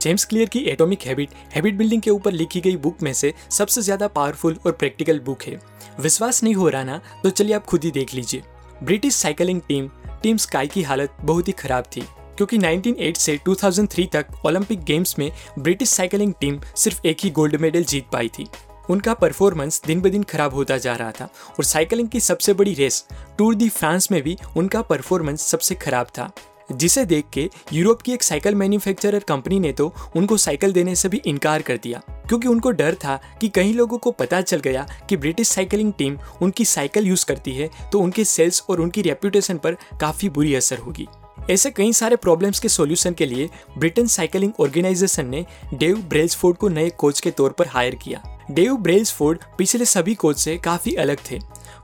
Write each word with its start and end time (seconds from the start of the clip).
James 0.00 0.24
Clear 0.24 0.48
की 0.48 0.60
atomic 0.70 1.02
habit 1.02 1.30
habit 1.54 1.74
building 1.74 2.02
के 2.02 2.10
ऊपर 2.10 2.32
लिखी 2.32 2.60
गई 2.60 2.76
बुक 2.78 3.02
में 3.02 3.12
से 3.14 3.32
सबसे 3.50 3.82
ज़्यादा 3.82 4.08
पावरफुल 4.08 4.58
और 4.66 4.72
प्रैक्टिकल 4.72 5.18
बुक 5.20 5.42
है। 5.42 5.58
विश्वास 6.00 6.42
नहीं 6.42 6.54
हो 6.54 6.68
रहा 6.68 6.84
ना 6.84 7.00
तो 7.22 7.30
चलिए 7.30 7.54
आप 7.54 7.64
खुद 7.64 7.84
ही 7.84 7.90
देख 7.90 8.14
लीजिए। 8.14 8.42
British 8.82 9.14
cycling 9.14 9.60
team 9.68 9.88
team 10.22 10.36
Sky 10.36 10.66
की 10.66 10.82
हालत 10.82 11.16
बहुत 11.22 11.48
ही 11.48 11.52
खराब 11.54 11.84
थी, 11.96 12.00
क्योंकि 12.36 12.58
1908 12.58 13.16
से 13.16 13.38
2003 13.44 14.06
तक 14.12 14.26
ओलंपिक 14.46 14.82
गेम्स 14.84 15.18
में 15.18 15.30
ब्रिटिश 15.58 15.88
साइकिलिंग 15.88 16.34
टीम 16.40 16.60
सिर्फ़ 16.76 17.06
एक 17.06 17.18
ही 17.20 17.30
गोल्ड 17.30 17.56
मेडल 17.56 17.84
जीत 17.84 18.06
पाई 18.12 18.28
थी। 18.28 18.46
उनका 18.90 19.14
परफॉर्मेंस 19.14 19.80
दिन 19.86 20.00
ब 20.00 20.08
दिन 20.08 20.22
खराब 20.24 20.54
होता 20.54 20.76
जा 20.78 20.94
रहा 20.96 21.10
था 21.10 21.24
और 21.24 21.64
साइकिलिंग 21.64 22.08
की 22.08 22.20
सबसे 22.20 22.52
बड़ी 22.54 22.72
रेस 22.74 23.04
टूर 23.38 23.54
दी 23.54 23.68
फ्रांस 23.68 24.10
में 24.12 24.22
भी 24.22 24.36
उनका 24.56 24.82
परफॉर्मेंस 24.82 25.42
सबसे 25.42 25.74
खराब 25.76 26.06
था। 26.08 26.30
जिसे 26.72 27.04
देख 27.04 27.24
के 27.32 27.48
यूरोप 27.72 28.02
की 28.02 28.12
एक 28.12 28.22
साइकिल 28.22 28.54
मैन्युफैक्चरर 28.54 29.18
कंपनी 29.18 29.60
ने 29.60 29.72
तो 29.72 29.92
उनको 30.16 30.36
साइकिल 30.36 30.72
देने 30.72 30.94
से 30.94 31.08
भी 31.08 31.22
इनकार 31.26 31.62
कर 31.62 31.76
दिया। 31.76 32.02
क्योंकि 32.28 32.48
उनको 32.48 32.70
डर 32.70 32.94
था 32.94 33.20
कि 33.40 33.48
कई 33.48 33.72
लोगों 33.72 33.98
को 33.98 34.10
पता 34.10 34.40
चल 34.40 34.60
गया 34.60 34.86
कि 35.08 35.16
ब्रिटिश 35.16 35.48
साइकिलिंग 35.48 35.92
टीम 35.92 36.18
उनकी 36.42 36.64
साइकिल 36.64 37.06
यूज़ 37.06 37.24
करती 37.26 37.52
है 37.52 37.70
तो 37.92 38.00
उनके 38.00 38.24
सेल्स 38.24 38.62
और 38.70 38.80
उनकी 38.80 39.02
रेप्यूटेशन 39.02 39.58
पर 39.58 39.76
काफ़ी 40.00 40.28
बुरी 40.28 40.54
असर 40.54 40.78
होगी। 40.78 41.06
ऐसे 41.50 41.70
कई 41.70 41.92
सारे 41.92 42.16
प्रॉब्लम्स 42.16 42.60
के 42.60 42.68
सॉल्यूशन 42.68 43.12
के 43.12 43.26
लिए 43.26 43.48
ब्रिटेन 43.78 44.06
साइकिलिंग 44.06 44.52
ऑर्गेनाइजेशन 44.60 45.26
ने 45.26 45.44
डेव 45.74 45.96
ब्रेल्सफोर्ड 46.00 46.56
को 46.56 46.68
नए 46.68 46.90
कोच 46.90 47.20
के 47.20 47.30
तौर 47.30 47.50
पर 47.50 47.66
हायर 47.66 47.94
किया। 47.94 48.22
डेव 48.50 48.76
ब्रेल्सफोर्ड 48.76 49.42
पिछले 49.58 49.84
सभी 49.84 50.14
कोच 50.14 50.38
से 50.38 50.56
काफ़ी 50.56 50.94
अलग 50.94 51.18
थे, 51.30 51.38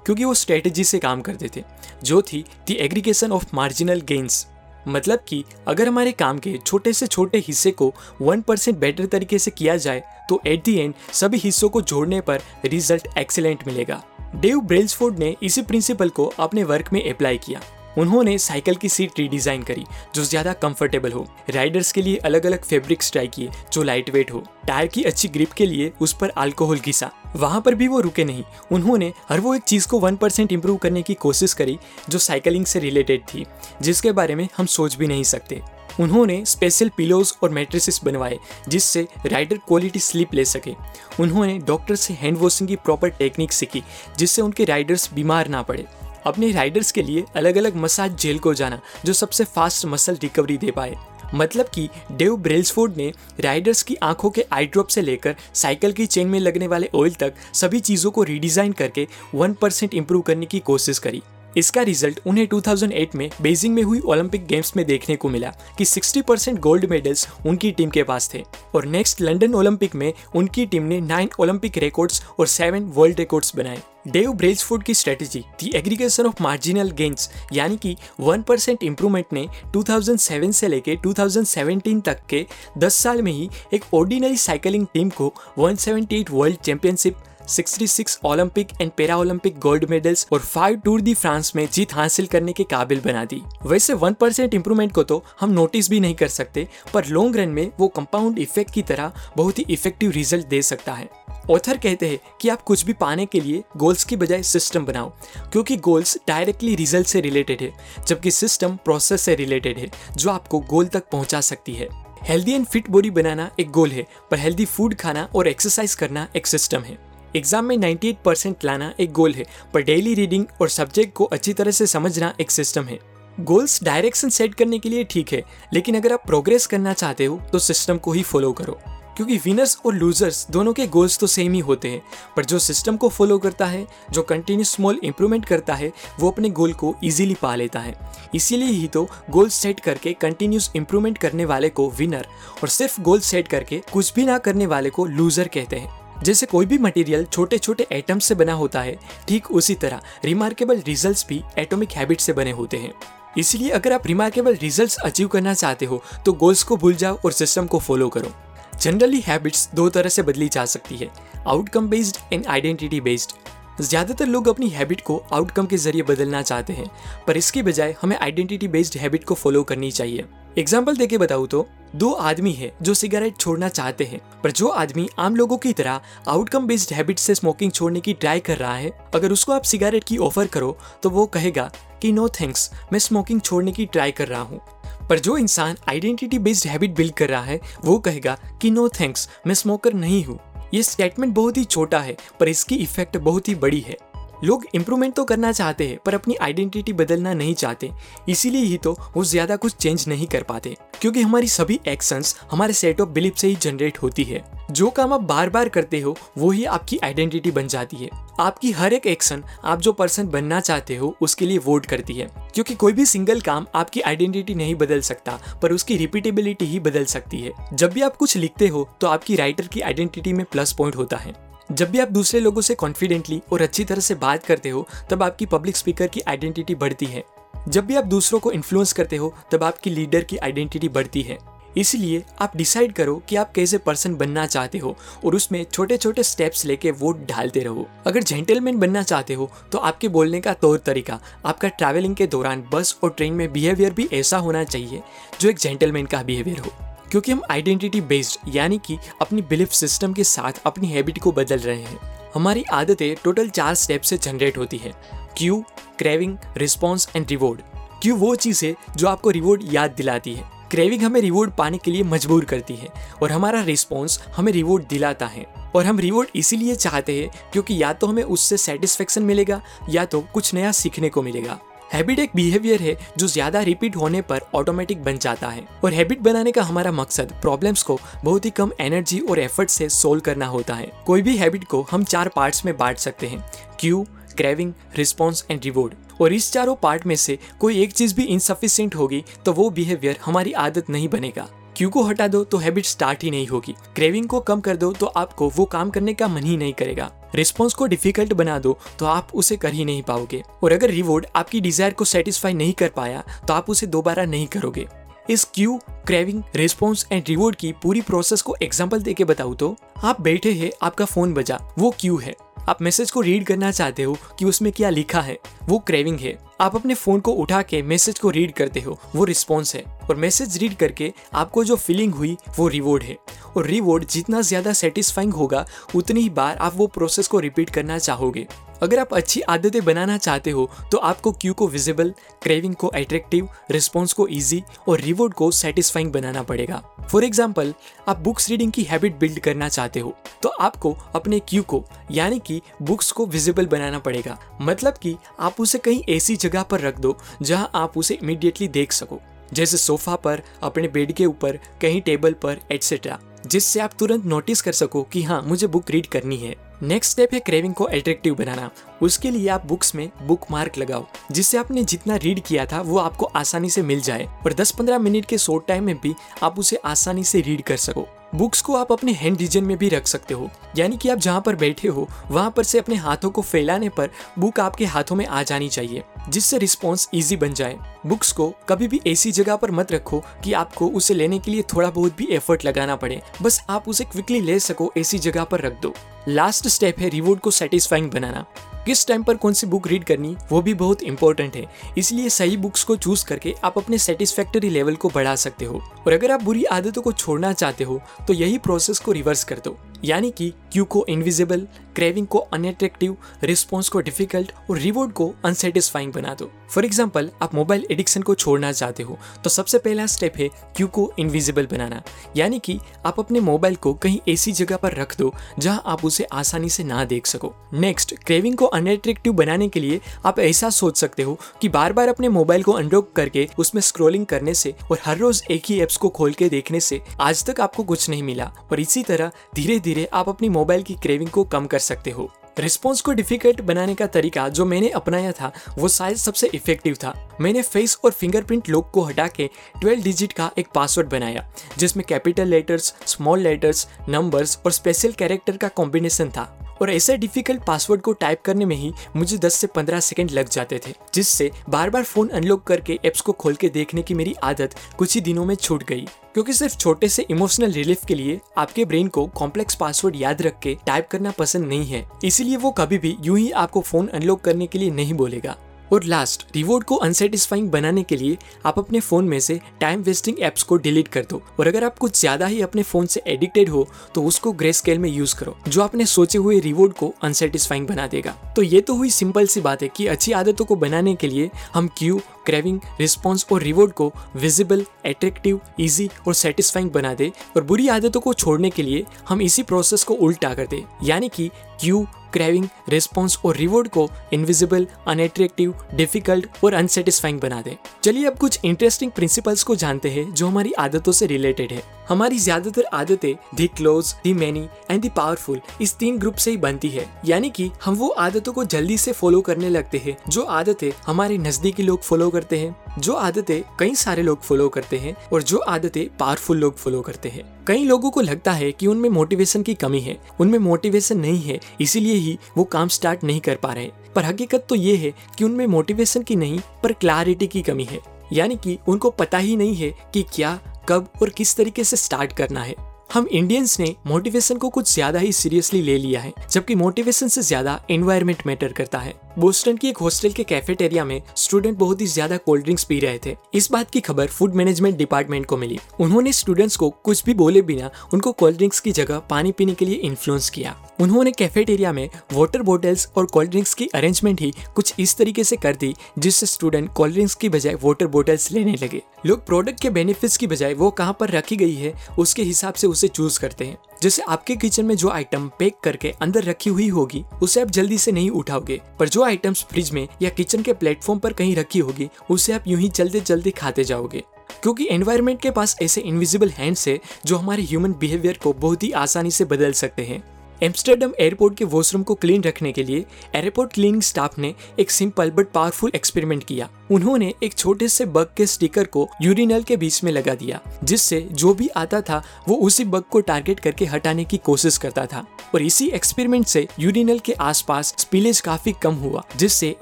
क्योंकि 0.04 0.24
वो 0.24 0.34
स्ट्रेटेजी 0.34 0.84
से 0.84 0.98
काम 0.98 1.20
करते 1.20 1.50
थे, 1.56 1.62
जो 2.04 2.20
थी 2.22 2.44
the 2.66 2.74
aggregation 2.74 3.32
of 3.32 3.46
marginal 3.54 4.00
gains. 4.00 4.46
मतलब 4.88 5.24
कि 5.28 5.44
अगर 5.68 5.88
हमारे 5.88 6.12
काम 6.12 6.38
के 6.38 6.56
छोटे 6.66 6.92
से 6.92 7.06
छोटे 7.06 7.38
हिस्से 7.38 7.70
को 7.70 7.92
वन 8.20 8.40
परसेंट 8.40 8.78
बेटर 8.78 9.06
तरीके 9.06 9.38
से 9.38 9.50
किया 9.50 9.76
जाए 9.76 10.02
तो 10.28 10.40
एट 10.46 10.64
दी 10.64 10.78
एंड 10.78 10.94
सभी 11.12 11.38
हिस्सों 11.38 11.68
को 11.68 11.82
जोड़ने 11.82 12.20
पर 12.20 12.40
रिज़ल्ट 12.64 13.08
एक्सीलेंट 13.18 13.66
मिलेगा। 13.66 14.02
डेव 14.34 14.60
ब्रेल्सफोर्ड 14.60 15.18
ने 15.18 15.34
इसी 15.42 15.62
प्रिंसिपल 15.62 16.08
को 16.08 16.24
अपने 16.38 16.64
वर्क 16.64 16.92
में 16.92 17.08
अप्लाई 17.10 17.38
किया। 17.38 17.60
उन्होंने 17.98 18.36
साइकिल 18.38 18.74
की 18.74 18.88
सीट 18.88 19.18
रीडिजाइन 19.18 19.62
करी, 19.62 19.84
जो 20.14 20.24
ज़्यादा 20.24 20.52
कंफर्टेबल 20.52 21.12
हो। 21.12 21.26
राइडर्स 21.50 21.92
के 21.92 22.02
लिए 22.02 22.16
अलग 22.16 22.46
अलग 22.46 22.64
फैब्रिक्स 22.64 23.12
ट्राई 23.12 23.26
किए, 23.26 23.50
जो 23.72 23.82
लाइट 23.82 24.10
वेट 24.10 24.32
हो। 24.32 24.42
टायर 24.66 24.86
की 24.86 25.02
अच्छी 25.02 25.28
ग्रिप 25.28 25.52
के 25.52 25.66
लिए 25.66 25.92
उस 26.00 26.12
पर 26.12 26.28
अल्कोहल 26.28 26.78
घिसा। 26.78 27.10
वहाँ 27.36 27.60
पर 27.60 27.74
भी 27.74 27.88
वो 27.88 28.00
रुके 28.00 28.24
नहीं। 28.24 28.44
उन्होंने 28.72 29.12
हर 29.28 29.40
वो 29.40 29.54
एक 29.54 29.62
चीज़ 29.62 29.88
को 29.88 29.98
वन 29.98 30.16
परसेंट 30.16 30.52
इम्प्रूव 30.52 30.76
करने 30.76 31.02
की 31.02 31.14
कोशिश 31.14 31.54
करी, 31.54 31.78
जो 32.08 32.18
साइकिलिंग 32.18 32.66
से 32.66 32.80
रिलेटेड 32.80 33.22
थी, 33.24 33.46
जिसके 33.82 34.12
बारे 34.12 34.34
में 34.34 34.48
हम 34.56 34.66
सोच 34.66 34.96
भी 34.96 35.06
नहीं 35.06 35.24
सकते। 35.24 35.62
उन्होंने 36.00 36.44
स्पेशल 36.44 36.88
पिलोज 36.96 37.32
और 37.42 37.50
मैट्रेसेस 37.50 38.00
बनवाए, 38.04 38.38
जिससे 38.68 39.06
राइडर 39.26 39.56
क्वालिटी 39.56 39.98
स्लीप 39.98 40.34
ले 40.34 40.44
सके। 40.44 40.74
उन्होंने 41.20 41.58
डॉक्टर 41.58 41.96
से 41.96 42.14
हैंड 42.14 42.38
वॉशिंग 42.38 42.68
की 42.68 42.76
प्रॉपर 42.76 43.08
टेक्निक 43.08 43.52
सीखी, 43.52 43.82
जिससे 44.18 44.42
उनके 44.42 44.64
राइडर्स 44.64 45.12
बीमार 45.14 45.48
ना 45.48 45.62
पड़े। 45.62 45.86
अपने 46.26 46.50
राइडर्स 46.52 46.92
के 46.92 47.02
लिए 47.02 47.24
अलग 47.36 47.56
अलग 47.56 47.76
मसाज 47.76 48.16
जेल 48.18 48.38
को 48.38 48.54
जाना, 48.54 48.80
जो 49.04 49.12
सबसे 49.12 49.44
फास्ट 49.46 49.86
मसल 49.86 50.18
रिकवरी 50.22 50.56
दे 50.56 50.70
पाए। 50.70 50.94
मतलब 51.34 51.68
कि 51.74 51.88
डेव 52.12 52.36
ब्रेल्सफोर्ड 52.36 52.96
ने 52.96 53.12
राइडर्स 53.40 53.82
की 53.82 53.94
आँखों 54.02 54.30
के 54.30 54.44
आई 54.52 54.66
ड्रॉप 54.66 54.88
से 54.88 55.02
लेकर 55.02 55.36
साइकिल 55.54 55.92
की 55.92 56.06
चेन 56.06 56.28
में 56.28 56.38
लगने 56.40 56.66
वाले 56.66 56.88
ऑयल 56.94 57.14
तक 57.14 57.34
सभी 57.54 57.80
चीज़ों 57.80 58.10
को 58.10 58.22
रीडिज़ाइन 58.22 58.72
करके 58.72 59.06
वन 59.34 59.52
परसेंट 59.52 59.94
इम्प्रूव 59.94 60.22
करने 60.22 60.46
की 60.46 60.58
कोशिश 60.60 60.98
करी। 60.98 61.22
इसका 61.56 61.82
रिज़ल्ट 61.82 62.20
उन्हें 62.26 62.46
2008 62.48 63.14
में 63.14 63.28
बेजिंग 63.42 63.74
में 63.74 63.82
हुई 63.82 64.00
ओलंपिक 64.00 64.46
गेम्स 64.46 64.72
में 64.76 64.84
देखने 64.86 65.16
को 65.16 65.28
मिला 65.28 65.52
कि 65.78 65.84
60 65.84 66.22
परसेंट 66.22 66.58
गोल्ड 66.60 66.84
मेडल्स 66.90 67.26
उनकी 67.46 67.70
टीम 67.70 67.90
के 67.90 68.02
पास 68.02 68.30
थे। 68.34 68.42
और 68.74 68.86
नेक्स्ट 68.86 69.20
लंदन 69.20 69.54
ओलंपिक 69.54 69.94
में 69.94 70.12
उनकी 70.34 70.66
टीम 70.66 70.82
ने 70.82 71.00
नाइन 71.00 71.30
ओलंपिक 71.40 71.78
रिकॉर्ड्स 71.78 72.22
और 72.38 72.46
सेवन 72.46 72.92
वर्ल्ड 72.94 73.18
रिकॉर्ड्स 73.18 73.56
बनाए। 73.56 73.82
डेव 74.06 74.32
ब्रेजफूड 74.32 74.82
की 74.84 74.94
strategy 74.94 75.40
the 75.60 75.70
aggregation 75.74 76.26
of 76.26 76.42
marginal 76.42 76.90
gains 76.90 77.30
यानी 77.52 77.76
कि 77.76 77.96
1 78.22 78.42
परसेंट 78.48 78.82
इम्प्रूवमेंट 78.82 79.32
ने 79.32 79.46
2007 79.76 80.52
से 80.52 80.68
लेके 80.68 80.96
2017 81.06 82.02
तक 82.06 82.20
के 82.30 82.44
10 82.78 83.00
साल 83.02 83.22
में 83.22 83.32
ही 83.32 83.48
एक 83.74 83.84
ऑर्डिनरी 83.94 84.36
साइकिलिंग 84.36 84.86
टीम 84.94 85.10
को 85.20 85.32
178 85.58 86.30
world 86.30 86.56
championship 86.58 87.16
66 87.48 88.18
Olympic 88.24 88.68
and 88.80 88.90
para 88.90 89.16
Olympic 89.16 89.58
gold 89.58 89.84
medals 89.90 90.26
और 90.32 90.42
5 90.46 90.76
टूर 90.84 91.00
दी 91.00 91.14
फ्रांस 91.14 91.52
में 91.56 91.66
जीत 91.72 91.94
हासिल 91.94 92.26
करने 92.26 92.52
के 92.52 92.64
काबिल 92.64 93.00
बना 93.00 93.24
दी। 93.24 93.42
वैसे 93.66 93.94
1 93.94 94.14
परसेंट 94.14 94.54
इम्प्रूवमेंट 94.54 94.92
को 94.92 95.02
तो 95.02 95.22
हम 95.40 95.50
नोटिस 95.50 95.90
भी 95.90 96.00
नहीं 96.00 96.14
कर 96.14 96.28
सकते, 96.28 96.68
पर 96.94 97.06
लॉन्ग 97.06 97.36
रन 97.36 97.48
में 97.48 97.70
वो 97.80 97.88
कंपाउंड 97.88 98.38
इफ़ेक्ट 98.38 98.72
की 98.74 98.82
तरह 98.82 99.12
बहुत 99.36 99.58
ही 99.58 99.64
इफ़ेक्टिव 99.70 100.10
रिज़ल्ट 100.10 100.46
दे 100.46 100.62
सकता 100.62 100.92
है। 100.92 101.08
ऑथर 101.50 101.76
कहते 101.76 102.08
हैं 102.08 102.18
कि 102.40 102.48
आप 102.48 102.62
कुछ 102.62 102.84
भी 102.84 102.92
पाने 102.92 103.26
के 103.26 103.40
लिए 103.40 103.62
गोल्स 103.76 104.04
की 104.04 104.16
बजाय 104.16 104.42
सिस्टम 104.42 104.84
बनाओ, 104.84 105.12
क्योंकि 105.52 105.76
गोल्स 105.76 106.18
डायरेक्टली 106.28 106.74
रिज़ल्ट 106.74 107.06
से 107.06 107.20
रिलेटेड 107.20 107.62
है, 107.62 107.72
जबकि 108.08 108.30
सिस्टम 108.30 108.76
प्रोसेस 108.76 109.20
से 109.20 109.34
रिलेटेड 109.34 109.78
है, 109.78 109.90
जो 110.16 110.30
आपको 110.30 110.60
गोल 110.60 110.86
तक 110.86 111.08
पहुँचा 111.12 111.40
सकती 111.40 111.74
है। 111.74 111.88
हेल्दी 112.22 112.52
एंड 112.52 112.66
फिट 112.66 112.90
बॉडी 112.90 113.10
बनाना 113.10 113.50
एक 113.60 113.70
गोल 113.70 113.90
है, 113.90 114.06
पर 114.30 114.38
हेल्दी 114.38 114.64
फ़ूड 114.64 114.94
खाना 114.94 115.28
और 115.34 115.48
एक्सरसाइज 115.48 115.94
करना 115.94 116.28
एक 116.36 116.46
सिस्टम 116.46 116.80
है। 116.80 117.13
एग्ज़ाम 117.36 117.64
में 117.64 117.76
98 117.76 118.16
परसेंट 118.24 118.64
लाना 118.64 118.92
एक 119.00 119.12
गोल 119.12 119.32
है, 119.34 119.44
पर 119.74 119.82
डेली 119.82 120.14
रीडिंग 120.14 120.44
और 120.60 120.68
सब्जेक्ट 120.68 121.12
को 121.14 121.24
अच्छी 121.24 121.52
तरह 121.52 121.70
से 121.70 121.86
समझना 121.86 122.32
एक 122.40 122.50
सिस्टम 122.50 122.84
है। 122.84 122.98
गोल्स 123.40 123.82
डायरेक्शन 123.84 124.28
सेट 124.28 124.54
करने 124.54 124.78
के 124.78 124.88
लिए 124.88 125.04
ठीक 125.04 125.32
है, 125.32 125.42
लेकिन 125.72 125.96
अगर 125.96 126.12
आप 126.12 126.26
प्रोग्रेस 126.26 126.66
करना 126.66 126.92
चाहते 126.92 127.24
हो 127.24 127.40
तो 127.52 127.58
सिस्टम 127.58 127.98
को 127.98 128.12
ही 128.12 128.22
फॉलो 128.22 128.52
करो। 128.52 128.78
क्योंकि 129.16 129.36
विनर्स 129.36 129.76
और 129.86 129.94
लूजर्स 129.94 130.46
दोनों 130.50 130.72
के 130.72 130.86
गोल्स 130.86 131.18
तो 131.18 131.26
सेम 131.26 131.52
ही 131.52 131.58
होते 131.60 131.88
हैं, 131.88 132.02
पर 132.36 132.44
जो 132.44 132.58
सिस्टम 132.58 132.96
को 132.96 133.08
फॉलो 133.08 133.38
करता 133.38 133.66
है, 133.66 133.86
जो 134.12 134.22
कंटिन्यू 134.22 134.64
स्मॉल 134.64 135.00
इंप्रूवमेंट 135.04 135.44
करता 135.44 135.74
है, 135.74 135.92
वो 136.20 136.30
अपने 136.30 136.50
गोल 136.50 136.72
को 136.72 136.94
इजीली 137.04 137.36
पा 137.42 137.54
लेता 137.54 137.80
है। 137.80 137.94
इसीलिए 138.34 138.68
ही 138.68 138.86
तो 138.88 139.06
गोल 139.30 139.48
सेट 139.48 139.80
करके 139.80 140.12
कंटिन्यूस 140.12 140.70
इंप्रूवमेंट 140.76 141.18
करने 141.18 141.44
वाले 141.44 141.68
को 141.68 141.90
विनर 141.90 142.26
और 142.62 142.68
सिर्फ़ 142.68 143.00
गोल 143.00 143.20
सेट 143.22 143.48
करके 143.48 143.82
कुछ 143.92 144.14
भी 144.14 144.24
ना 144.24 144.38
करने 144.38 144.66
वाले 144.66 144.90
को 144.90 145.06
लूजर 145.06 145.48
कहते 145.48 145.76
हैं। 145.76 146.03
जैसे 146.22 146.46
कोई 146.46 146.66
भी 146.66 146.78
मटेरियल 146.78 147.24
छोटे 147.24 147.58
छोटे 147.58 147.86
एटम 147.92 148.18
से 148.18 148.34
बना 148.34 148.52
होता 148.54 148.80
है, 148.80 148.98
ठीक 149.28 149.50
उसी 149.52 149.74
तरह 149.76 150.00
रिमार्केबल 150.24 150.80
रिजल्ट्स 150.86 151.26
भी 151.28 151.42
एटॉमिक 151.58 151.92
हैबिट 151.92 152.20
से 152.20 152.32
बने 152.32 152.50
होते 152.52 152.76
हैं। 152.76 152.92
इसलिए 153.38 153.70
अगर 153.70 153.92
आप 153.92 154.06
रिमार्केबल 154.06 154.54
रिजल्ट्स 154.56 154.96
अचीव 154.96 155.28
करना 155.28 155.54
चाहते 155.54 155.86
हो 155.86 156.02
तो 156.26 156.32
गोल्स 156.34 156.62
को 156.62 156.76
भूल 156.76 156.94
जाओ 156.94 157.18
और 157.24 157.32
सिस्टम 157.32 157.66
को 157.66 157.78
फॉलो 157.78 158.08
करो। 158.08 158.32
जनरली 158.80 159.20
हैबिट्स 159.20 159.68
दो 159.74 159.88
तरह 159.88 160.08
से 160.08 160.22
बदली 160.22 160.48
जा 160.48 160.64
सकती 160.66 160.96
है 160.96 161.10
outcome 161.46 161.88
based 161.88 162.16
and 162.32 162.46
identity 162.46 163.00
based 163.00 163.32
ज़्यादातर 163.80 164.26
लोग 164.26 164.48
अपनी 164.48 164.68
हैबिट 164.68 165.00
को 165.00 165.16
आउटकम 165.32 165.66
के 165.66 165.76
ज़रिए 165.76 166.02
बदलना 166.04 166.42
चाहते 166.42 166.72
हैं, 166.72 166.86
पर 167.26 167.36
इसके 167.36 167.62
बजाय 167.62 167.94
हमें 168.02 168.16
आइडेंटिटी 168.16 168.68
बेस्ड 168.68 168.98
हैबिट 168.98 169.24
को 169.24 169.34
फॉलो 169.34 169.62
करनी 169.62 169.90
चाहिए। 169.92 170.24
एग्ज़ाम्पल 170.58 170.96
देके 170.96 171.18
बताऊँ 171.18 171.46
तो 171.46 171.66
दो 171.94 172.10
आदमी 172.10 172.52
है 172.52 172.70
जो 172.82 172.94
सिगरेट 172.94 173.36
छोड़ना 173.36 173.68
चाहते 173.68 174.04
हैं। 174.04 174.20
पर 174.42 174.50
जो 174.50 174.68
आदमी 174.68 175.08
आम 175.18 175.36
लोगों 175.36 175.56
की 175.56 175.72
तरह 175.72 176.00
आउटकम 176.28 176.66
बेस्ड 176.66 176.92
हैबिट 176.92 177.18
से 177.18 177.34
स्मोकिंग 177.34 177.72
छोड़ने 177.72 178.00
की 178.00 178.14
ट्राई 178.14 178.40
कर 178.40 178.56
रहा 178.56 178.74
है, 178.76 178.92
अगर 179.14 179.32
उसको 179.32 179.52
आप 179.52 179.62
सिगरेट 179.62 180.04
की 180.04 180.18
ऑफ़र 180.18 180.46
करो 180.46 180.76
तो 181.02 181.10
वो 181.10 181.26
कहेगा 181.28 181.70
कि 182.02 182.12
नो 182.12 182.28
थैंक्स 182.30 182.70
मैं 182.92 182.98
स्मोकिंग 182.98 183.40
छोड़ने 183.40 183.72
की 183.72 183.86
ट्राई 183.86 184.12
कर 184.12 184.28
रहा 184.28 184.42
हूँ। 184.42 184.60
पर 185.08 185.18
जो 185.18 185.36
इंसान 185.36 185.76
आइडेंटिटी 185.88 186.38
बेस्ड 186.38 186.66
हैबिट 186.68 186.96
बिल्ड 186.96 187.14
कर 187.14 187.28
रहा 187.28 187.42
है, 187.42 187.60
वो 187.84 187.98
कहेगा 187.98 188.38
कि 188.62 188.70
नो 188.70 188.88
थैंक्स 188.90 189.28
मैं 189.46 189.54
स्मोकर 189.54 189.94
नहीं 189.94 190.24
हूँ। 190.24 190.38
ये 190.74 190.82
स्टेटमेंट 190.82 191.34
बहुत 191.34 191.56
ही 191.56 191.64
छोटा 191.64 191.98
है, 192.00 192.16
पर 192.40 192.48
इसकी 192.48 192.76
इफ़ेक्ट 192.76 193.16
बहुत 193.18 193.48
ही 193.48 193.54
बड़ी 193.56 193.80
है। 193.80 193.96
लोग 194.44 194.64
इम्प्रूवमेंट 194.74 195.14
तो 195.14 195.24
करना 195.24 195.52
चाहते 195.52 195.86
हैं, 195.86 195.98
पर 196.06 196.14
अपनी 196.14 196.34
आइडेंटिटी 196.36 196.92
बदलना 196.92 197.32
नहीं 197.34 197.54
चाहते। 197.54 197.90
इसीलिए 198.28 198.64
ही 198.64 198.78
तो 198.78 198.96
वो 199.14 199.24
ज़्यादा 199.24 199.56
कुछ 199.56 199.74
चेंज 199.74 200.04
नहीं 200.08 200.26
कर 200.26 200.42
पाते, 200.42 200.76
क्योंकि 201.02 201.22
हमारी 201.22 201.48
सभी 201.48 201.78
एक्शंस 201.88 202.36
हमारे 202.50 202.72
सेट 202.72 203.00
ऑफ़ 203.00 203.08
बिलीफ 203.10 203.36
से 203.36 203.48
ही 203.48 203.54
जनरेट 203.56 203.98
होती 203.98 204.24
है। 204.24 204.44
जो 204.70 204.90
काम 204.90 205.12
आप 205.12 205.20
बार 205.22 205.50
बार 205.50 205.68
करते 205.68 206.00
हो, 206.00 206.16
वो 206.38 206.50
ही 206.50 206.64
आपकी 206.66 206.98
आइडेंटिटी 207.04 207.50
बन 207.50 207.66
जाती 207.68 207.96
है। 207.96 208.08
आपकी 208.40 208.70
हर 208.72 208.92
एक 208.92 209.06
एक्शन 209.06 209.42
आप 209.64 209.80
जो 209.80 209.92
पर्सन 209.92 210.28
बनना 210.28 210.60
चाहते 210.60 210.96
हो, 210.96 211.14
उसके 211.20 211.46
लिए 211.46 211.58
वोट 211.58 211.86
करती 211.86 212.14
है। 212.14 212.28
क्योंकि 212.54 212.74
कोई 212.74 212.92
भी 212.92 213.06
सिंगल 213.06 213.40
काम 213.40 213.66
आपकी 213.74 214.00
आइडेंटिटी 214.02 214.54
नहीं 214.54 214.74
बदल 214.74 215.00
सकता, 215.02 215.38
पर 215.62 215.72
उसकी 215.72 215.96
रिपीटेबिलिटी 215.96 216.66
ही 216.66 216.80
बदल 216.80 217.04
सकती 217.06 217.40
है। 217.40 217.52
जब 217.72 217.92
भी 217.92 218.02
आप 218.02 218.16
कुछ 218.16 218.36
लिखते 218.36 218.68
हो 218.68 218.88
तो 219.00 219.06
आपकी 219.06 219.36
राइटर 219.36 219.66
की 219.66 219.80
आइडेंटिटी 219.82 220.32
में 220.32 220.44
प्लस 220.46 220.72
पॉइंट 220.72 220.96
होता 220.96 221.16
है। 221.16 221.34
जब 221.68 221.90
भी 221.90 221.98
आप 221.98 222.08
दूसरे 222.08 222.40
लोगों 222.40 222.60
से 222.60 222.74
कॉन्फिडेंटली 222.74 223.40
और 223.52 223.62
अच्छी 223.62 223.84
तरह 223.84 224.00
से 224.00 224.14
बात 224.14 224.44
करते 224.44 224.68
हो, 224.68 224.86
तब 225.10 225.22
आपकी 225.22 225.46
पब्लिक 225.46 225.76
स्पीकर 225.76 226.06
की 226.06 226.20
आइडेंटिटी 226.20 226.74
बढ़ती 226.74 227.06
है। 227.06 227.22
जब 227.68 227.86
भी 227.86 227.96
आप 227.96 228.04
दूसरों 228.04 228.40
को 228.40 228.52
इन्फ्लुएंस 228.52 228.92
करते 228.92 229.16
हो, 229.16 229.34
तब 229.52 229.64
आपकी 229.64 229.90
लीडर 229.90 230.24
की 230.24 230.36
आइडेंटिटी 230.36 230.88
बढ़ती 230.88 231.22
है। 231.22 231.38
इसलिए 231.76 232.22
आप 232.40 232.56
डिसाइड 232.56 232.92
करो 232.92 233.16
कि 233.28 233.36
आप 233.36 233.52
कैसे 233.52 233.78
पर्सन 233.78 234.14
बनना 234.14 234.46
चाहते 234.46 234.78
हो 234.78 234.96
और 235.24 235.34
उसमें 235.34 235.64
छोटे 235.64 235.96
छोटे 235.96 236.22
स्टेप्स 236.22 236.64
लेके 236.64 236.90
वोट 236.90 237.26
डालते 237.26 237.60
रहो। 237.60 237.86
अगर 238.06 238.22
जेंटलमैन 238.22 238.78
बनना 238.78 239.02
चाहते 239.02 239.34
हो 239.34 239.50
तो 239.72 239.78
आपके 239.78 240.08
बोलने 240.08 240.40
का 240.40 240.52
तौर 240.54 240.78
तरीका, 240.78 241.20
आपका 241.46 241.68
ट्रैवलिंग 241.68 242.16
के 242.16 242.26
दौरान 242.26 242.64
बस 242.72 242.96
और 243.04 243.10
ट्रेन 243.10 243.32
में 243.32 243.52
बिहेवियर 243.52 243.92
भी 243.92 244.08
ऐसा 244.12 244.38
होना 244.38 244.64
चाहिए, 244.64 245.02
जो 245.40 245.48
एक 245.50 245.58
जेंटलमैन 245.58 246.06
का 246.06 246.22
बिहेवियर 246.22 246.58
हो। 246.58 246.72
क्योंकि 247.14 247.32
हम 247.32 247.42
आइडेंटिटी 247.50 248.00
बेस्ड 248.00 248.54
यानी 248.54 248.78
कि 248.78 248.96
अपनी 249.20 249.42
बिलीफ 249.42 249.72
सिस्टम 249.72 250.12
के 250.12 250.24
साथ 250.24 250.52
अपनी 250.66 250.88
हैबिट 250.88 251.18
को 251.18 251.32
बदल 251.32 251.58
रहे 251.58 251.82
हैं। 251.82 251.98
हमारी 252.34 252.62
आदतें 252.72 253.14
टोटल 253.24 253.48
चार 253.48 253.74
स्टेप 253.74 254.02
से 254.02 254.16
जनरेट 254.18 254.56
होती 254.58 254.76
है। 254.76 254.92
Cue 255.38 255.62
craving 255.98 256.36
response 256.56 257.08
and 257.16 257.26
reward 257.30 257.60
cue 258.02 258.16
वो 258.16 258.34
चीज़ 258.34 258.64
है 258.66 258.74
जो 258.96 259.08
आपको 259.08 259.30
रिवॉर्ड 259.30 259.62
याद 259.72 259.94
दिलाती 259.96 260.34
है। 260.34 260.50
क्रेविंग 260.70 261.02
हमें 261.02 261.20
रिवॉर्ड 261.20 261.52
पाने 261.52 261.78
के 261.78 261.90
लिए 261.90 262.02
मजबूर 262.02 262.44
करती 262.44 262.74
है 262.74 262.88
और 263.22 263.32
हमारा 263.32 263.62
रिस्पॉन्स 263.62 264.20
हमें 264.36 264.52
रिवॉर्ड 264.52 264.86
दिलाता 264.88 265.26
है। 265.26 265.46
और 265.76 265.86
हम 265.86 265.98
रिवॉर्ड 265.98 266.28
इसीलिए 266.36 266.74
चाहते 266.76 267.20
हैं 267.20 267.30
क्योंकि 267.52 267.82
या 267.82 267.92
तो 267.92 268.06
हमें 268.06 268.22
उससे 268.22 268.56
सेटिस्फेक्शन 268.56 269.22
मिलेगा 269.22 269.62
या 269.90 270.04
तो 270.04 270.20
कुछ 270.34 270.54
नया 270.54 270.72
सीखने 270.72 271.08
को 271.08 271.22
मिलेगा। 271.22 271.58
हैबिट 271.94 272.18
एक 272.18 272.30
बिहेवियर 272.36 272.80
है 272.82 272.96
जो 273.18 273.26
ज़्यादा 273.26 273.60
रिपीट 273.62 273.96
होने 273.96 274.20
पर 274.22 274.40
ऑटोमेटिक 274.54 275.02
बन 275.04 275.18
जाता 275.18 275.48
है। 275.48 275.62
और 275.84 275.92
हैबिट 275.92 276.20
बनाने 276.20 276.52
का 276.52 276.62
हमारा 276.62 276.92
मकसद 276.92 277.32
प्रॉब्लम्स 277.42 277.82
को 277.82 277.98
बहुत 278.24 278.44
ही 278.44 278.50
कम 278.50 278.72
एनर्जी 278.80 279.18
और 279.20 279.38
एफर्ट 279.38 279.70
से 279.70 279.88
सोल्व 279.90 280.20
करना 280.20 280.46
होता 280.46 280.74
है। 280.74 280.90
कोई 281.06 281.22
भी 281.22 281.36
हैबिट 281.36 281.64
को 281.64 281.82
हम 281.90 282.04
चार 282.04 282.28
पार्ट्स 282.36 282.64
में 282.64 282.76
बांट 282.76 282.98
सकते 282.98 283.26
हैं। 283.26 283.44
Cue 283.80 284.04
craving 284.36 284.72
response 284.96 285.44
and 285.50 285.60
reward 285.64 285.94
और 286.20 286.32
इस 286.32 286.52
चारों 286.52 286.74
पार्ट 286.74 287.06
में 287.06 287.16
से 287.16 287.38
कोई 287.60 287.82
एक 287.82 287.92
चीज़ 287.92 288.14
भी 288.14 288.24
इनसफिशियंट 288.24 288.94
होगी 288.94 289.24
तो 289.44 289.52
वो 289.52 289.70
बिहेवियर 289.70 290.18
हमारी 290.24 290.52
आदत 290.60 290.90
नहीं 290.90 291.08
बनेगा। 291.08 291.48
क्यू 291.76 291.90
को 291.90 292.02
हटा 292.02 292.28
दो 292.28 292.42
तो 292.44 292.58
हैबिट 292.58 292.86
स्टार्ट 292.86 293.22
ही 293.22 293.30
नहीं 293.30 293.46
होगी। 293.46 293.74
क्रेविंग 293.94 294.26
को 294.28 294.40
कम 294.42 294.60
कर 294.60 294.76
दो 294.76 294.92
तो 294.92 295.06
आपको 295.06 295.48
वो 295.50 295.64
काम 295.66 295.90
करने 295.90 296.14
का 296.14 296.28
मन 296.28 296.44
ही 296.44 296.56
नहीं 296.56 296.72
करेगा। 296.72 297.10
रिस्पॉन्स 297.34 297.74
को 297.74 297.86
डिफ़िकल्ट 297.86 298.32
बना 298.32 298.58
दो 298.58 298.78
तो 298.98 299.06
आप 299.06 299.28
उसे 299.34 299.56
कर 299.56 299.72
ही 299.72 299.84
नहीं 299.84 300.02
पाओगे। 300.02 300.42
और 300.62 300.72
अगर 300.72 300.90
रिवॉर्ड 300.90 301.26
आपकी 301.36 301.60
डिज़ायर 301.60 301.92
को 301.92 302.04
सेटिस्फाई 302.06 302.54
नहीं 302.54 302.72
कर 302.72 302.88
पाया 302.88 303.22
तो 303.48 303.54
आप 303.54 303.70
उसे 303.70 303.86
दोबारा 303.88 304.24
नहीं 304.24 304.46
करोगे। 304.46 304.86
इस 305.30 305.44
cue, 305.54 305.78
craving, 306.06 306.42
response 306.56 307.06
and 307.12 307.22
reward 307.28 307.56
की 307.56 307.72
पूरी 307.82 308.00
प्रोसेस 308.02 308.42
को 308.42 308.56
एग्ज़ाम्पल 308.62 309.02
देके 309.02 309.24
बताऊँ 309.24 309.54
तो 309.56 309.76
आप 309.98 310.20
बैठे 310.20 310.52
हैं, 310.52 310.70
आपका 310.82 311.04
फ़ोन 311.04 311.34
बजा, 311.34 311.58
वो 311.78 311.94
क्यू 312.00 312.16
है। 312.16 312.34
आप 312.68 312.82
मैसेज 312.82 313.10
को 313.10 313.20
रीड 313.20 313.44
करना 313.46 313.70
चाहते 313.70 314.02
हो 314.02 314.16
कि 314.38 314.44
उसमें 314.44 314.72
क्या 314.72 314.90
लिखा 314.90 315.20
है, 315.20 315.38
वो 315.68 315.78
क्रेविंग 315.78 316.18
है। 316.20 316.38
आप 316.60 316.76
अपने 316.76 316.94
फ़ोन 316.94 317.20
को 317.20 317.32
उठा 317.32 317.60
के 317.62 317.82
मैसेज 317.82 318.18
को 318.18 318.30
रीड 318.30 318.52
करते 318.52 318.80
हो, 318.80 318.98
वो 319.16 319.24
रिस्पॉन्स 319.24 319.74
है। 319.76 319.82
और 320.10 320.16
मैसेज 320.16 320.56
रीड 320.58 320.74
करके 320.74 321.12
आपको 321.34 321.64
जो 321.64 321.76
फीलिंग 321.76 322.14
हुई, 322.14 322.36
वो 322.58 322.68
रिवॉर्ड 322.68 323.02
है। 323.02 323.16
और 323.56 323.66
रिवॉर्ड 323.66 324.06
जितना 324.06 324.40
ज़्यादा 324.40 324.72
सेटिस्फाइंग 324.72 325.34
होगा, 325.34 325.64
उतनी 325.94 326.20
ही 326.20 326.30
बार 326.30 326.56
आप 326.56 326.76
वो 326.76 326.86
प्रोसेस 326.86 327.28
को 327.28 327.38
रिपीट 327.38 327.70
करना 327.70 327.98
चाहोगे। 327.98 328.46
अगर 328.84 328.98
आप 328.98 329.12
अच्छी 329.14 329.40
आदतें 329.40 329.84
बनाना 329.84 330.16
चाहते 330.18 330.50
हो 330.50 330.68
तो 330.92 330.98
आपको 331.00 331.32
क्यू 331.32 331.52
को 331.54 331.68
विजिबल, 331.68 332.12
क्रेविंग 332.42 332.74
को 332.74 332.86
अट्रैक्टिव 332.88 333.48
रिस्पॉन्स 333.70 334.12
को 334.12 334.26
इजी 334.28 334.62
और 334.88 335.00
रिवॉर्ड 335.00 335.34
को 335.34 335.50
सेटिस्फाइंग 335.50 336.12
बनाना 336.12 336.42
पड़ेगा। 336.42 336.82
फॉर 337.02 337.24
एग्ज़ाम्पल 337.24 337.72
आप 338.08 338.18
बुक्स 338.20 338.48
रीडिंग 338.50 338.72
की 338.72 338.82
हैबिट 338.82 339.18
बिल्ड 339.18 339.38
करना 339.38 339.68
चाहते 339.68 340.00
हो 340.00 340.14
तो 340.42 340.48
आपको 340.48 340.96
अपने 341.14 341.38
क्यू 341.40 341.62
को, 341.62 341.84
यानी 342.10 342.38
कि 342.38 342.60
बुक्स 342.82 343.10
को 343.12 343.26
विजिबल 343.26 343.66
बनाना 343.66 343.98
पड़ेगा। 343.98 344.38
मतलब 344.62 344.98
कि 344.98 345.16
आप 345.40 345.60
उसे 345.60 345.78
कहीं 345.78 346.02
ऐसी 346.08 346.36
जगह 346.36 346.62
पर 346.62 346.80
रख 346.80 346.98
दो, 346.98 347.16
जहाँ 347.42 347.70
आप 347.74 347.98
उसे 347.98 348.14
इमिडिएटली 348.14 348.68
देख 348.70 348.92
सको। 348.92 349.20
जैसे 349.52 349.76
सोफा 349.76 350.16
पर, 350.16 350.42
अपने 350.62 350.88
बेड 350.88 351.12
के 351.12 351.26
ऊपर, 351.26 351.58
कहीं 351.82 352.00
टेबल 352.02 352.32
पर 352.42 352.60
एटसेट्रा 352.72 353.18
जिससे 353.46 353.80
आप 353.80 353.92
तुरंत 353.98 354.24
नोटिस 354.24 354.62
कर 354.62 354.72
सको 354.72 355.02
कि 355.02 355.22
हाँ 355.22 355.42
मुझे 355.42 355.66
बुक 355.66 355.90
रीड 355.90 356.06
करनी 356.06 356.36
है। 356.36 356.54
नेक्स्ट 356.84 357.12
स्टेप 357.12 357.34
है 357.34 357.40
क्रेविंग 357.40 357.74
को 357.74 357.84
अट्रैक्टिव 357.84 358.34
बनाना। 358.34 358.70
उसके 359.02 359.30
लिए 359.30 359.48
आप 359.48 359.66
बुक्स 359.66 359.94
में 359.94 360.10
बुक 360.22 360.46
मार्क 360.50 360.78
लगाओ। 360.78 361.06
जिससे 361.32 361.58
आपने 361.58 361.84
जितना 361.84 362.16
रीड 362.16 362.40
किया 362.40 362.66
था, 362.66 362.80
वो 362.80 362.98
आपको 362.98 363.26
आसानी 363.26 363.70
से 363.70 363.82
मिल 363.82 364.00
जाए। 364.00 364.24
और 364.24 364.52
10-15 364.52 364.98
मिनट 364.98 365.24
के 365.24 365.38
शॉर्ट 365.38 365.66
टाइम 365.66 365.84
में 365.84 366.00
भी 366.00 366.14
आप 366.42 366.58
उसे 366.58 366.76
आसानी 366.76 367.24
से 367.24 367.40
रीड 367.40 367.62
कर 367.62 367.76
सको। 367.76 368.08
बुक्स 368.34 368.62
को 368.62 368.74
आप 368.76 368.92
अपने 368.92 369.12
हैंड 369.12 369.38
रीजन 369.38 369.64
में 369.64 369.76
भी 369.78 369.88
रख 369.88 370.06
सकते 370.06 370.34
हो। 370.34 370.50
यानी 370.76 370.96
कि 370.96 371.08
आप 371.08 371.18
जहाँ 371.18 371.40
पर 371.40 371.56
बैठे 371.56 371.88
हो, 371.88 372.08
वहाँ 372.30 372.50
पर 372.50 372.62
से 372.62 372.78
अपने 372.78 372.94
हाथों 372.94 373.30
को 373.30 373.42
फैलाने 373.42 373.88
पर 373.88 374.10
बुक 374.38 374.60
आपके 374.60 374.84
हाथों 374.84 375.16
में 375.16 375.26
आ 375.26 375.42
जानी 375.42 375.68
चाहिए, 375.68 376.02
जिससे 376.28 376.58
रिस्पॉन्स 376.58 377.08
इजी 377.14 377.36
बन 377.36 377.52
जाए। 377.52 377.78
बुक्स 378.06 378.32
को 378.32 378.52
कभी 378.68 378.88
भी 378.88 379.00
ऐसी 379.06 379.32
जगह 379.32 379.56
पर 379.56 379.70
मत 379.70 379.92
रखो 379.92 380.22
कि 380.44 380.52
आपको 380.52 380.88
उसे 380.88 381.14
लेने 381.14 381.38
के 381.38 381.50
लिए 381.50 381.62
थोड़ा 381.62 381.90
बहुत 381.90 382.16
भी 382.16 382.26
एफर्ट 382.26 382.64
लगाना 382.64 382.96
पड़े। 382.96 383.22
बस 383.42 383.64
आप 383.70 383.88
उसे 383.88 384.04
क्विकली 384.04 384.40
ले 384.40 384.58
सको, 384.58 384.92
ऐसी 384.98 385.18
जगह 385.18 385.44
पर 385.44 385.60
रख 385.60 385.80
दो। 385.80 385.94
लास्ट 386.28 386.68
स्टेप 386.68 386.98
है 386.98 387.08
रिवॉर्ड 387.08 387.40
को 387.40 387.50
सेटिस्फाइंग 387.50 388.10
बनाना। 388.10 388.44
किस 388.86 389.06
टाइम 389.06 389.22
पर 389.22 389.36
कौन 389.36 389.52
सी 389.52 389.66
बुक 389.66 389.86
रीड 389.88 390.04
करनी, 390.04 390.36
वो 390.52 390.60
भी 390.62 390.74
बहुत 390.74 391.02
इंपॉर्टेंट 391.02 391.56
है। 391.56 391.64
इसलिए 391.98 392.28
सही 392.28 392.56
बुक्स 392.56 392.84
को 392.84 392.96
चूज़ 392.96 393.24
करके 393.26 393.54
आप 393.64 393.78
अपने 393.78 393.98
सेटिस्फेक्टरी 393.98 394.68
लेवल 394.68 394.94
को 394.94 395.08
बढ़ा 395.08 395.34
सकते 395.36 395.64
हो। 395.64 395.82
और 396.06 396.12
अगर 396.12 396.30
आप 396.30 396.42
बुरी 396.42 396.64
आदतों 396.64 397.02
को 397.02 397.12
छोड़ना 397.12 397.52
चाहते 397.52 397.84
हो 397.84 398.00
तो 398.26 398.32
यही 398.32 398.58
प्रोसेस 398.58 398.98
को 398.98 399.12
रिवर्स 399.12 399.44
कर 399.44 399.60
दो। 399.64 399.76
यानी 400.04 400.30
कि 400.30 400.52
क्यू 400.72 400.84
को 400.84 401.04
इनविजिबल 401.08 401.66
क्रेविंग 401.96 402.26
को 402.26 402.38
अनएट्रेक्टिव 402.38 403.16
रिस्पॉन्स 403.44 403.88
को 403.88 404.00
डिफ़िकल्ट 404.00 404.52
और 404.70 404.78
रिवॉर्ड 404.78 405.12
को 405.12 405.32
अनसेटिस्फाइंग 405.44 406.12
बना 406.12 406.34
दो। 406.34 406.50
फॉर 406.70 406.84
एग्ज़ाम्पल 406.84 407.30
आप 407.42 407.54
मोबाइल 407.54 407.86
एडिक्शन 407.90 408.22
को 408.22 408.34
छोड़ना 408.34 408.70
चाहते 408.72 409.02
हो 409.02 409.18
तो 409.44 409.50
सबसे 409.50 409.78
पहला 409.78 410.06
स्टेप 410.06 410.36
है 410.36 410.48
क्यू 410.76 410.86
को 410.88 411.10
इनविजिबल 411.18 411.66
बनाना। 411.66 412.02
यानी 412.36 412.58
कि 412.58 412.78
आप 413.06 413.20
अपने 413.20 413.40
मोबाइल 413.40 413.76
को 413.76 413.92
कहीं 413.94 414.18
ऐसी 414.28 414.52
जगह 414.52 414.76
पर 414.76 414.94
रख 414.94 415.16
दो, 415.18 415.32
जहाँ 415.58 415.82
आप 415.86 416.04
उसे 416.04 416.24
आसानी 416.24 416.68
से 416.68 416.84
ना 416.84 417.04
देख 417.04 417.26
सको। 417.26 417.52
नेक्स्ट 417.74 418.14
क्रेविंग 418.26 418.56
को 418.56 418.66
अनएट्रेक्टिव 418.66 419.32
बनाने 419.32 419.68
के 419.68 419.80
लिए 419.80 420.00
आप 420.26 420.38
ऐसा 420.40 420.70
सोच 420.72 420.98
सकते 420.98 421.22
हो 421.22 421.38
कि 421.62 421.68
बार 421.68 421.92
बार 421.92 422.08
अपने 422.08 422.28
मोबाइल 422.30 422.62
को 422.62 422.72
अनलॉक 422.72 423.12
करके 423.16 423.48
उसमें 423.58 423.80
स्क्रोलिंग 423.82 424.26
करने 424.26 424.54
से 424.54 424.74
और 424.90 424.98
हर 425.04 425.18
रोज 425.18 425.42
एक 425.50 425.62
ही 425.66 425.80
एप्स 425.82 425.96
को 425.96 426.08
खोल 426.10 426.32
के 426.32 426.48
देखने 426.48 426.80
से 426.80 427.00
आज 427.20 427.44
तक 427.46 427.60
आपको 427.60 427.82
कुछ 427.84 428.08
नहीं 428.10 428.22
मिला। 428.22 428.52
और 428.72 428.80
इसी 428.80 429.02
तरह 429.02 429.30
धीरे 429.54 429.78
धीरे 429.78 429.93
धीरे 429.94 430.08
आप 430.12 430.28
अपनी 430.28 430.48
मोबाइल 430.48 430.82
की 430.82 430.94
क्रेविंग 430.94 431.30
को 431.30 431.44
कम 431.44 431.66
कर 431.66 431.78
सकते 431.78 432.10
हो। 432.10 432.30
रिस्पॉन्स 432.58 433.00
को 433.00 433.12
डिफ़िकल्ट 433.12 433.60
बनाने 433.60 433.94
का 433.94 434.06
तरीका 434.06 434.48
जो 434.48 434.64
मैंने 434.64 434.88
अपनाया 434.88 435.32
था, 435.32 435.52
वो 435.78 435.88
शायद 435.88 436.16
सबसे 436.16 436.46
इफ़ेक्टिव 436.46 436.94
था। 436.94 437.33
मैंने 437.40 437.62
फेस 437.62 437.98
और 438.04 438.10
फिंगरप्रिंट 438.10 438.68
लॉक 438.68 438.90
को 438.90 439.02
हटा 439.02 439.26
के 439.26 439.48
12 439.84 440.02
डिजिट 440.04 440.32
का 440.32 440.50
एक 440.58 440.68
पासवर्ड 440.74 441.08
बनाया, 441.08 441.48
जिसमें 441.78 442.04
capital 442.08 442.48
letters 442.48 442.94
small 443.06 443.40
letters 443.40 443.86
numbers 444.08 444.58
और 444.66 444.72
स्पेशल 444.72 445.12
कैरेक्टर 445.12 445.56
का 445.56 445.68
कॉम्बिनेशन 445.68 446.28
था। 446.28 446.50
और 446.82 446.90
ऐसे 446.90 447.16
डिफ़िकल्ट 447.16 447.64
पासवर्ड 447.66 448.00
को 448.00 448.12
टाइप 448.12 448.40
करने 448.44 448.64
में 448.64 448.74
ही 448.76 448.92
मुझे 449.16 449.36
10 449.38 449.54
से 449.54 449.66
15 449.66 450.00
सेकंड 450.00 450.30
लग 450.30 450.48
जाते 450.48 450.80
थे, 450.86 450.92
जिससे 451.14 451.50
बार 451.68 451.90
बार 451.90 452.04
फ़ोन 452.04 452.28
अनलॉक 452.28 452.62
करके 452.62 452.98
एप्स 453.04 453.20
को 453.20 453.32
खोल 453.32 453.54
के 453.54 453.68
देखने 453.68 454.02
की 454.02 454.14
मेरी 454.14 454.34
आदत 454.42 454.74
कुछ 454.98 455.14
ही 455.14 455.20
दिनों 455.20 455.44
में 455.44 455.54
छूट 455.54 455.84
गई। 455.84 456.06
क्योंकि 456.34 456.52
सिर्फ़ 456.52 456.76
छोटे 456.76 457.08
से 457.08 457.26
इमोशनल 457.30 457.72
रिलीफ 457.72 458.04
के 458.04 458.14
लिए 458.14 458.40
आपके 458.58 458.84
ब्रेन 458.84 459.08
को 459.08 459.26
कॉम्प्लेक्स 459.26 459.74
पासवर्ड 459.74 460.16
याद 460.16 460.42
रख 460.42 460.58
के 460.58 460.76
टाइप 460.86 461.08
करना 461.08 461.30
पसंद 461.30 461.66
नहीं 461.66 461.86
है, 461.86 462.04
इसीलिए 462.24 462.56
वो 462.56 462.70
कभी 462.70 462.98
भी 462.98 463.16
यूँ 463.20 463.38
ही 463.38 463.50
आपको 463.50 463.80
फ़ोन 463.80 464.06
अनलॉक 464.08 464.40
करने 464.40 464.66
के 464.66 464.78
लिए 464.78 464.90
नहीं 464.90 465.14
बोलेगा। 465.14 465.56
और 465.92 466.04
लास्ट 466.04 466.44
रिवॉर्ड 466.54 466.84
को 466.84 466.96
अनसेटिस्फाइंग 466.96 467.70
बनाने 467.70 468.02
के 468.02 468.16
लिए 468.16 468.36
आप 468.66 468.78
अपने 468.78 469.00
फ़ोन 469.00 469.24
में 469.24 469.38
से 469.40 469.60
टाइम 469.80 470.02
वेस्टिंग 470.02 470.42
एप्स 470.42 470.62
को 470.62 470.76
डिलीट 470.78 471.08
कर 471.08 471.26
दो। 471.30 471.42
और 471.60 471.68
अगर 471.68 471.84
आप 471.84 471.98
कुछ 471.98 472.20
ज़्यादा 472.20 472.46
ही 472.46 472.60
अपने 472.60 472.82
फ़ोन 472.82 473.06
से 473.06 473.22
एडिक्टेड 473.26 473.68
हो 473.68 473.86
तो 474.14 474.24
उसको 474.24 474.52
ग्रे 474.54 474.72
स्केल 474.72 474.98
में 474.98 475.08
यूज़ 475.10 475.36
करो, 475.36 475.56
जो 475.68 475.82
आपने 475.82 476.06
सोचे 476.06 476.38
हुए 476.38 476.58
रिवॉर्ड 476.60 476.92
को 476.92 477.12
अनसेटिस्फाइंग 477.22 477.86
बना 477.86 478.06
देगा। 478.06 478.36
तो 478.56 478.62
ये 478.62 478.80
तो 478.80 478.94
हुई 478.94 479.10
सिंपल 479.12 479.46
सी 479.46 479.60
बात 479.60 479.82
है 479.82 479.88
कि 479.88 480.06
अच्छी 480.06 480.32
आदतों 480.34 480.64
को 480.64 480.76
बनाने 480.76 481.14
के 481.14 481.28
लिए 481.28 481.50
हम 481.74 481.88
क्यू 481.98 482.20
क्रेविंग 482.46 482.80
रिस्पॉन्स 483.00 483.46
और 483.52 483.62
रिवॉर्ड 483.62 483.92
को 483.92 484.12
विजिबल 484.36 484.84
एट्रैक्टिव 485.06 485.60
इजी 485.80 486.10
और 486.26 486.34
सेटिस्फाइंग 486.34 486.90
बना 486.90 487.14
दे 487.14 487.32
और 487.56 487.64
बुरी 487.64 487.88
आदतों 487.88 488.20
को 488.20 488.34
छोड़ने 488.34 488.70
के 488.70 488.82
लिए 488.82 489.04
हम 489.28 489.42
इसी 489.42 489.62
प्रोसेस 489.62 490.04
को 490.04 490.14
उल्टा 490.14 490.54
कर 490.54 490.66
दे। 490.66 490.84
यानी 491.02 491.28
कि 491.28 491.50
क्यू 491.80 492.06
क्रेविंग 492.32 492.68
रिस्पॉन्स 492.88 493.38
और 493.44 493.56
रिवॉर्ड 493.56 493.88
को 493.88 494.08
इनविजिबल 494.32 494.86
अनएट्रेक्टिव 495.08 495.74
डिफ़िकल्ट 495.94 496.64
और 496.64 496.74
अनसेटिस्फाइंग 496.74 497.40
बना 497.40 497.60
दे। 497.62 497.76
चलिए 498.02 498.26
अब 498.26 498.38
कुछ 498.38 498.58
इंटरेस्टिंग 498.64 499.10
प्रिंसिपल्स 499.10 499.62
को 499.62 499.76
जानते 499.76 500.10
हैं 500.10 500.32
जो 500.34 500.46
हमारी 500.46 500.72
आदतों 500.72 501.12
से 501.12 501.26
रिलेटेड 501.26 501.72
है। 501.72 501.82
हमारी 502.08 502.38
ज़्यादातर 502.38 502.84
आदतें 502.94 503.34
the 503.54 503.66
close 503.68 504.14
the 504.24 504.32
many 504.34 504.68
and 504.90 505.00
the 505.02 505.08
powerful 505.08 505.60
इस 505.80 505.96
तीन 505.98 506.18
ग्रुप 506.18 506.34
से 506.36 506.50
ही 506.50 506.56
बनती 506.56 506.88
है। 506.88 507.06
यानी 507.24 507.50
कि 507.50 507.70
हम 507.84 507.94
वो 507.94 508.08
आदतों 508.08 508.52
को 508.52 508.64
जल्दी 508.66 508.98
से 508.98 509.12
फॉलो 509.12 509.40
करने 509.40 509.68
लगते 509.70 509.98
हैं, 509.98 510.16
जो 510.28 510.42
आदतें 510.42 510.90
हमारे 511.06 511.38
नजदीकी 511.38 511.82
लोग 511.82 512.02
फॉलो 512.02 512.30
करते 512.30 512.58
हैं, 512.58 512.74
जो 512.98 513.12
आदतें 513.14 513.62
कई 513.78 513.94
सारे 513.94 514.22
लोग 514.22 514.40
फॉलो 514.40 514.68
करते 514.68 514.98
हैं 514.98 515.16
और 515.32 515.42
जो 515.42 515.58
आदतें 515.58 516.06
पावरफुल 516.18 516.58
लोग 516.58 516.76
फॉलो 516.76 517.00
करते 517.00 517.28
हैं। 517.28 517.44
कई 517.66 517.84
लोगों 517.84 518.10
को 518.10 518.20
लगता 518.20 518.52
है 518.52 518.70
कि 518.72 518.86
उनमें 518.86 519.08
मोटिवेशन 519.10 519.62
की 519.62 519.74
कमी 519.74 520.00
है, 520.00 520.18
उनमें 520.40 520.58
मोटिवेशन 520.60 521.18
नहीं 521.18 521.42
है, 521.42 521.60
इसीलिए 521.80 522.14
ही 522.16 522.38
वो 522.56 522.64
काम 522.66 522.88
स्टार्ट 522.90 523.24
नहीं 523.24 523.40
कर 523.40 523.56
पा 523.56 523.72
रहे 523.72 523.90
पर 524.14 524.24
हकीकत 524.24 524.66
तो 524.68 524.74
ये 524.74 524.96
है 524.96 525.12
कि 525.38 525.44
उनमें 525.44 525.66
मोटिवेशन 525.66 526.22
की 526.22 526.36
नहीं, 526.36 526.58
पर 526.82 526.92
क्लैरिटी 526.94 527.46
की 527.46 527.62
कमी 527.62 527.84
है। 527.84 528.00
यानी 528.32 528.56
कि 528.56 528.78
उनको 528.88 529.10
पता 529.10 529.38
ही 529.38 529.56
नहीं 529.56 529.74
है 529.74 529.90
कि 530.14 530.24
क्या, 530.34 530.58
कब 530.88 531.08
और 531.22 531.30
किस 531.30 531.56
तरीके 531.56 531.84
से 531.84 531.96
स्टार्ट 531.96 532.32
करना 532.32 532.62
है। 532.62 532.74
हम 533.14 533.26
इंडियंस 533.26 533.78
ने 533.80 533.94
मोटिवेशन 534.06 534.56
को 534.56 534.68
कुछ 534.68 534.92
ज़्यादा 534.94 535.18
ही 535.18 535.32
सीरियसली 535.32 535.80
ले 535.82 535.96
लिया 535.98 536.20
है, 536.20 536.32
जबकि 536.50 536.74
मोटिवेशन 536.74 537.28
से 537.28 537.42
ज़्यादा 537.42 537.80
एनवायरमेंट 537.90 538.42
मैटर 538.46 538.72
करता 538.72 538.98
है। 538.98 539.14
बोस्टन 539.38 539.76
की 539.76 539.88
एक 539.88 539.98
हॉस्टल 539.98 540.32
के 540.32 540.42
कैफेटेरिया 540.44 541.04
में 541.04 541.20
स्टूडेंट 541.36 541.76
बहुत 541.78 542.00
ही 542.00 542.06
ज़्यादा 542.06 542.36
कोल्ड 542.36 542.64
ड्रिंक्स 542.64 542.84
पी 542.84 542.98
रहे 543.00 543.18
थे। 543.26 543.34
इस 543.54 543.70
बात 543.72 543.90
की 543.90 544.00
खबर 544.00 544.26
फ़ूड 544.26 544.54
मैनेजमेंट 544.54 544.96
डिपार्टमेंट 544.96 545.46
को 545.46 545.56
मिली। 545.56 545.78
उन्होंने 546.00 546.32
स्टूडेंट्स 546.32 546.76
को 546.76 546.88
कुछ 547.04 547.24
भी 547.24 547.34
बोले 547.34 547.62
बिना 547.62 547.90
उनको 548.14 548.32
कोल्ड 548.32 548.56
ड्रिंक्स 548.56 548.80
की 548.80 548.92
जगह 548.92 549.18
पानी 549.30 549.52
पीने 549.52 549.74
के 549.74 549.84
लिए 549.84 549.94
इन्फ्लुएंस 549.94 550.50
किया। 550.50 550.76
उन्होंने 551.00 551.30
कैफेटेरिया 551.32 551.92
में 551.92 552.08
वाटर 552.32 552.62
बॉटल्स 552.62 553.08
और 553.16 553.26
कोल्ड 553.26 553.50
ड्रिंक्स 553.50 553.74
की 553.74 553.88
अरेंजमेंट 553.94 554.40
ही 554.40 554.52
कुछ 554.76 554.94
इस 554.98 555.16
तरीके 555.16 555.44
से 555.44 555.56
कर 555.56 555.76
दी, 555.76 555.94
जिससे 556.18 556.46
स्टूडेंट 556.46 556.92
कोल्ड 556.92 557.14
ड्रिंक्स 557.14 557.34
की 557.34 557.48
बजाय 557.48 557.74
वाटर 557.84 558.06
बॉटल्स 558.06 558.50
लेने 558.52 558.76
लगे। 558.82 559.02
लोग 559.26 559.44
प्रोडक्ट 559.46 559.80
के 559.80 559.90
बेनिफिट्स 559.90 560.36
की 560.36 560.46
बजाय 560.46 560.74
वो 560.74 560.90
कहाँ 560.92 561.16
पर 561.20 561.30
रखी 561.30 561.56
गई 561.56 561.74
है, 561.74 561.92
उसके 562.18 562.42
हिसाब 562.42 562.74
से 562.74 562.86
उसे 562.86 563.08
चूज़ 563.08 563.40
करते 563.40 563.64
हैं। 563.64 563.78
जैसे 564.04 564.22
आपके 564.22 564.56
किचन 564.56 564.84
में 564.84 564.96
जो 564.96 565.10
आइटम 565.10 565.50
पैक 565.58 565.74
करके 565.84 566.14
अंदर 566.22 566.44
रखी 566.44 566.70
हुई 566.70 566.88
होगी, 566.88 567.24
उसे 567.42 567.60
आप 567.60 567.68
जल्दी 567.68 567.98
से 567.98 568.12
नहीं 568.12 568.30
उठाओगे। 568.30 568.80
पर 568.98 569.08
जो 569.08 569.22
आइटम्स 569.24 569.64
फ्रिज 569.64 569.90
में 569.90 570.08
या 570.22 570.30
किचन 570.30 570.62
के 570.62 570.72
प्लेटफॉर्म 570.72 571.20
पर 571.20 571.32
कहीं 571.32 571.56
रखी 571.56 571.78
होगी, 571.78 572.08
उसे 572.30 572.52
आप 572.52 572.64
यूँ 572.66 572.80
ही 572.80 572.88
जल्दी 572.88 573.20
जल्दी 573.20 573.50
खाते 573.50 573.84
जाओगे। 573.84 574.22
क्योंकि 574.62 574.88
एनवायरनमेंट 574.90 575.40
के 575.40 575.50
पास 575.50 575.76
ऐसे 575.82 576.00
इनविजिबल 576.00 576.48
हैंड्स 576.48 576.88
है 576.88 577.00
जो 577.26 577.36
हमारे 577.36 577.62
ह्यूमन 577.62 577.92
बिहेवियर 577.92 578.38
को 578.42 578.52
बहुत 578.52 578.82
ही 578.82 578.90
आसानी 578.90 579.30
से 579.30 579.44
बदल 579.44 579.72
सकते 579.72 580.02
हैं। 580.02 580.33
एम्स्टर्डम 580.62 581.12
एयरपोर्ट 581.20 581.56
के 581.56 581.64
वॉशरूम 581.64 582.02
को 582.02 582.14
क्लीन 582.14 582.42
रखने 582.42 582.72
के 582.72 582.82
लिए 582.82 583.04
एयरपोर्ट 583.34 583.72
क्लीनिंग 583.72 584.02
स्टाफ 584.02 584.38
ने 584.38 584.54
एक 584.78 584.90
सिंपल 584.90 585.30
बट 585.30 585.50
पावरफुल 585.52 585.92
एक्सपेरिमेंट 585.94 586.44
किया। 586.44 586.68
उन्होंने 586.90 587.32
एक 587.42 587.54
छोटे 587.54 587.88
से 587.88 588.04
बग 588.06 588.32
के 588.36 588.46
स्टिकर 588.46 588.84
को 588.86 589.08
यूरिनल 589.22 589.62
के 589.62 589.76
बीच 589.76 590.02
में 590.04 590.10
लगा 590.12 590.34
दिया, 590.34 590.60
जिससे 590.84 591.20
जो 591.22 591.54
भी 591.54 591.68
आता 591.68 592.00
था, 592.00 592.22
वो 592.48 592.56
उसी 592.56 592.84
बग 592.84 593.04
को 593.10 593.20
टारगेट 593.22 593.60
करके 593.60 593.84
हटाने 593.84 594.24
की 594.24 594.36
कोशिश 594.38 594.78
करता 594.78 595.06
था। 595.06 595.24
और 595.54 595.62
इसी 595.62 595.88
एक्सपेरिमेंट 595.90 596.46
से 596.46 596.66
यूरिनल 596.80 597.18
के 597.18 597.32
आसपास 597.32 597.94
स्पिलेज 597.98 598.40
काफ़ी 598.40 598.74
कम 598.82 598.94
हुआ, 598.96 599.22
जिससे 599.36 599.74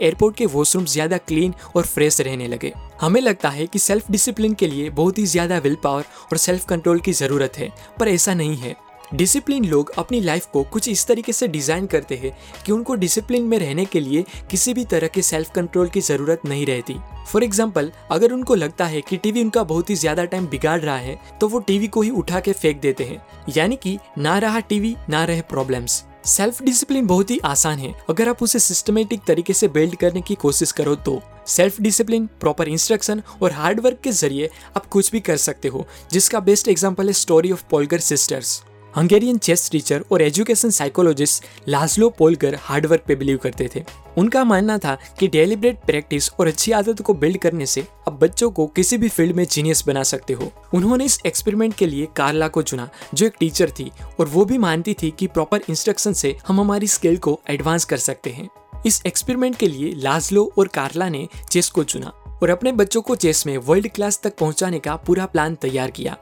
एयरपोर्ट 0.00 0.36
के 0.36 0.46
वॉशरूम 0.48 0.84
ज़्यादा 0.86 1.18
क्लीन 1.18 1.54
और 1.76 1.82
फ्रेश 1.84 2.20
रहने 2.20 2.48
लगे। 2.48 2.72
हमें 3.00 3.20
लगता 3.20 3.48
है 3.48 3.66
कि 3.66 3.78
सेल्फ 3.78 4.10
डिसिप्लिन 4.10 4.54
के 4.54 4.66
लिए 4.66 4.90
बहुत 4.92 5.18
ही 5.18 5.26
ज़्यादा 5.26 5.58
विल 5.58 5.76
पावर 5.84 6.04
और 6.22 6.38
सेल्फ 6.38 6.64
कंट्रोल 6.66 7.00
की 7.00 7.12
ज़रूरत 7.14 7.58
है, 7.58 7.72
पर 8.00 8.08
ऐसा 8.08 8.34
नहीं 8.34 8.56
है। 8.56 8.74
डिसिप्लिन 9.14 9.64
लोग 9.64 9.90
अपनी 9.98 10.20
लाइफ 10.20 10.46
को 10.52 10.62
कुछ 10.64 10.88
इस 10.88 11.06
तरीके 11.06 11.32
से 11.32 11.48
डिज़ाइन 11.48 11.86
करते 11.86 12.16
हैं 12.16 12.32
कि 12.66 12.72
उनको 12.72 12.94
डिसिप्लिन 12.94 13.42
में 13.44 13.58
रहने 13.58 13.84
के 13.84 14.00
लिए 14.00 14.24
किसी 14.50 14.74
भी 14.74 14.84
तरह 14.84 15.08
के 15.08 15.22
सेल्फ 15.22 15.50
कंट्रोल 15.54 15.88
की 15.88 16.00
ज़रूरत 16.00 16.46
नहीं 16.46 16.66
रहती। 16.66 16.96
फॉर 17.26 17.44
एग्ज़ाम्पल 17.44 17.90
अगर 18.10 18.32
उनको 18.32 18.54
लगता 18.54 18.84
है 18.84 19.00
कि 19.00 19.16
टीवी 19.16 19.42
उनका 19.42 19.62
बहुत 19.64 19.90
ही 19.90 19.94
ज़्यादा 19.96 20.24
टाइम 20.26 20.46
बिगाड़ 20.46 20.80
रहा 20.80 20.96
है 20.96 21.18
तो 21.40 21.48
वो 21.48 21.58
टीवी 21.60 21.88
को 21.88 22.02
ही 22.02 22.10
उठा 22.12 22.40
के 22.40 22.52
फेंक 22.52 22.80
देते 22.80 23.04
हैं। 23.04 23.22
यानी 23.48 23.76
कि 23.76 23.98
ना 24.18 24.38
रहा 24.38 24.60
टीवी, 24.60 24.96
ना 25.10 25.24
रहे 25.24 25.42
प्रॉब्लम्स 25.42 26.04
सेल्फ 26.26 26.62
डिसिप्लिन 26.62 27.06
बहुत 27.06 27.30
ही 27.30 27.38
आसान 27.44 27.78
है। 27.78 27.92
अगर 28.10 28.28
आप 28.28 28.42
उसे 28.42 28.58
सिस्टमेटिक 28.58 29.20
तरीके 29.26 29.52
से 29.52 29.68
बिल्ड 29.68 29.94
करने 29.96 30.20
की 30.20 30.34
कोशिश 30.36 30.72
करो 30.72 30.94
तो। 30.96 31.20
सेल्फ 31.48 31.80
डिसिप्लिन 31.80 32.26
प्रॉपर 32.40 32.68
इंस्ट्रक्शन 32.68 33.22
और 33.42 33.52
हार्डवर्क 33.52 34.00
के 34.04 34.10
ज़रिए 34.12 34.50
आप 34.76 34.86
कुछ 34.86 35.10
भी 35.12 35.20
कर 35.20 35.36
सकते 35.38 35.68
हो, 35.68 35.86
जिसका 36.12 36.40
बेस्ट 36.40 36.68
एग्ज़ाम्पल 36.68 37.06
है 37.06 37.12
story 37.14 37.52
of 37.52 37.64
Polgar 37.70 38.00
sisters 38.00 38.62
Hungarian 38.96 39.38
chess 39.38 39.68
teacher 39.70 40.04
और 40.12 40.22
education 40.22 40.70
psychologist 40.70 41.44
Laszlo 41.68 42.08
Polgar 42.10 42.54
hard work 42.60 43.04
पे 43.08 43.14
बिलीव 43.14 43.38
करते 43.38 43.68
थे। 43.76 43.84
उनका 44.18 44.44
मानना 44.44 44.78
था 44.78 44.96
कि 45.18 45.28
डेलिब्रेट 45.28 45.78
प्रैक्टिस 45.86 46.30
और 46.30 46.46
अच्छी 46.46 46.72
आदतों 46.72 47.04
को 47.04 47.14
बिल्ड 47.14 47.38
करने 47.38 47.66
से 47.66 47.86
अब 48.08 48.18
बच्चों 48.18 48.50
को 48.50 48.66
किसी 48.66 48.98
भी 48.98 49.08
फ़ील्ड 49.08 49.36
में 49.36 49.44
जीनियस 49.44 49.84
बना 49.86 50.02
सकते 50.02 50.32
हो। 50.32 50.50
उन्होंने 50.74 51.04
इस 51.04 51.18
एक्सपेरिमेंट 51.26 51.74
के 51.74 51.86
लिए 51.86 52.08
कार्ला 52.16 52.48
को 52.48 52.62
चुना, 52.62 52.88
जो 53.14 53.26
एक 53.26 53.34
टीचर 53.40 53.70
थी, 53.70 53.90
और 54.20 54.26
वो 54.26 54.44
भी 54.44 54.58
मानती 54.58 54.94
थी 54.94 55.12
कि 55.18 55.26
प्रॉपर 55.26 55.60
इंस्ट्रक्शन 55.68 56.12
से 56.12 56.36
हम 56.48 56.60
हमारी 56.60 56.86
स्किल 56.86 57.16
को 57.16 57.40
एडवांस 57.50 57.84
कर 57.84 57.96
सकते 57.96 58.30
हैं। 58.30 58.48
इस 58.86 59.02
एक्सपेरिमेंट 59.06 59.56
के 59.56 59.68
लिए 59.68 59.94
लाजलो 59.94 60.52
और 60.58 60.68
कार्ला 60.68 61.08
ने 61.08 61.28
चेस 61.50 61.70
को 61.70 61.84
चुना 61.84 62.12
और 62.42 62.50
अपने 62.50 62.72
बच्चों 62.72 63.02
को 63.02 63.16
चेस 63.16 63.46
में 63.46 63.56
वर्ल्ड 63.58 63.88
क्लास 63.88 64.20
तक 64.22 64.36
पहुँचाने 64.36 64.78
का 64.78 64.96
पूरा 64.96 65.26
प्लान 65.26 65.54
तैयार 65.54 65.90
किया। 65.90 66.16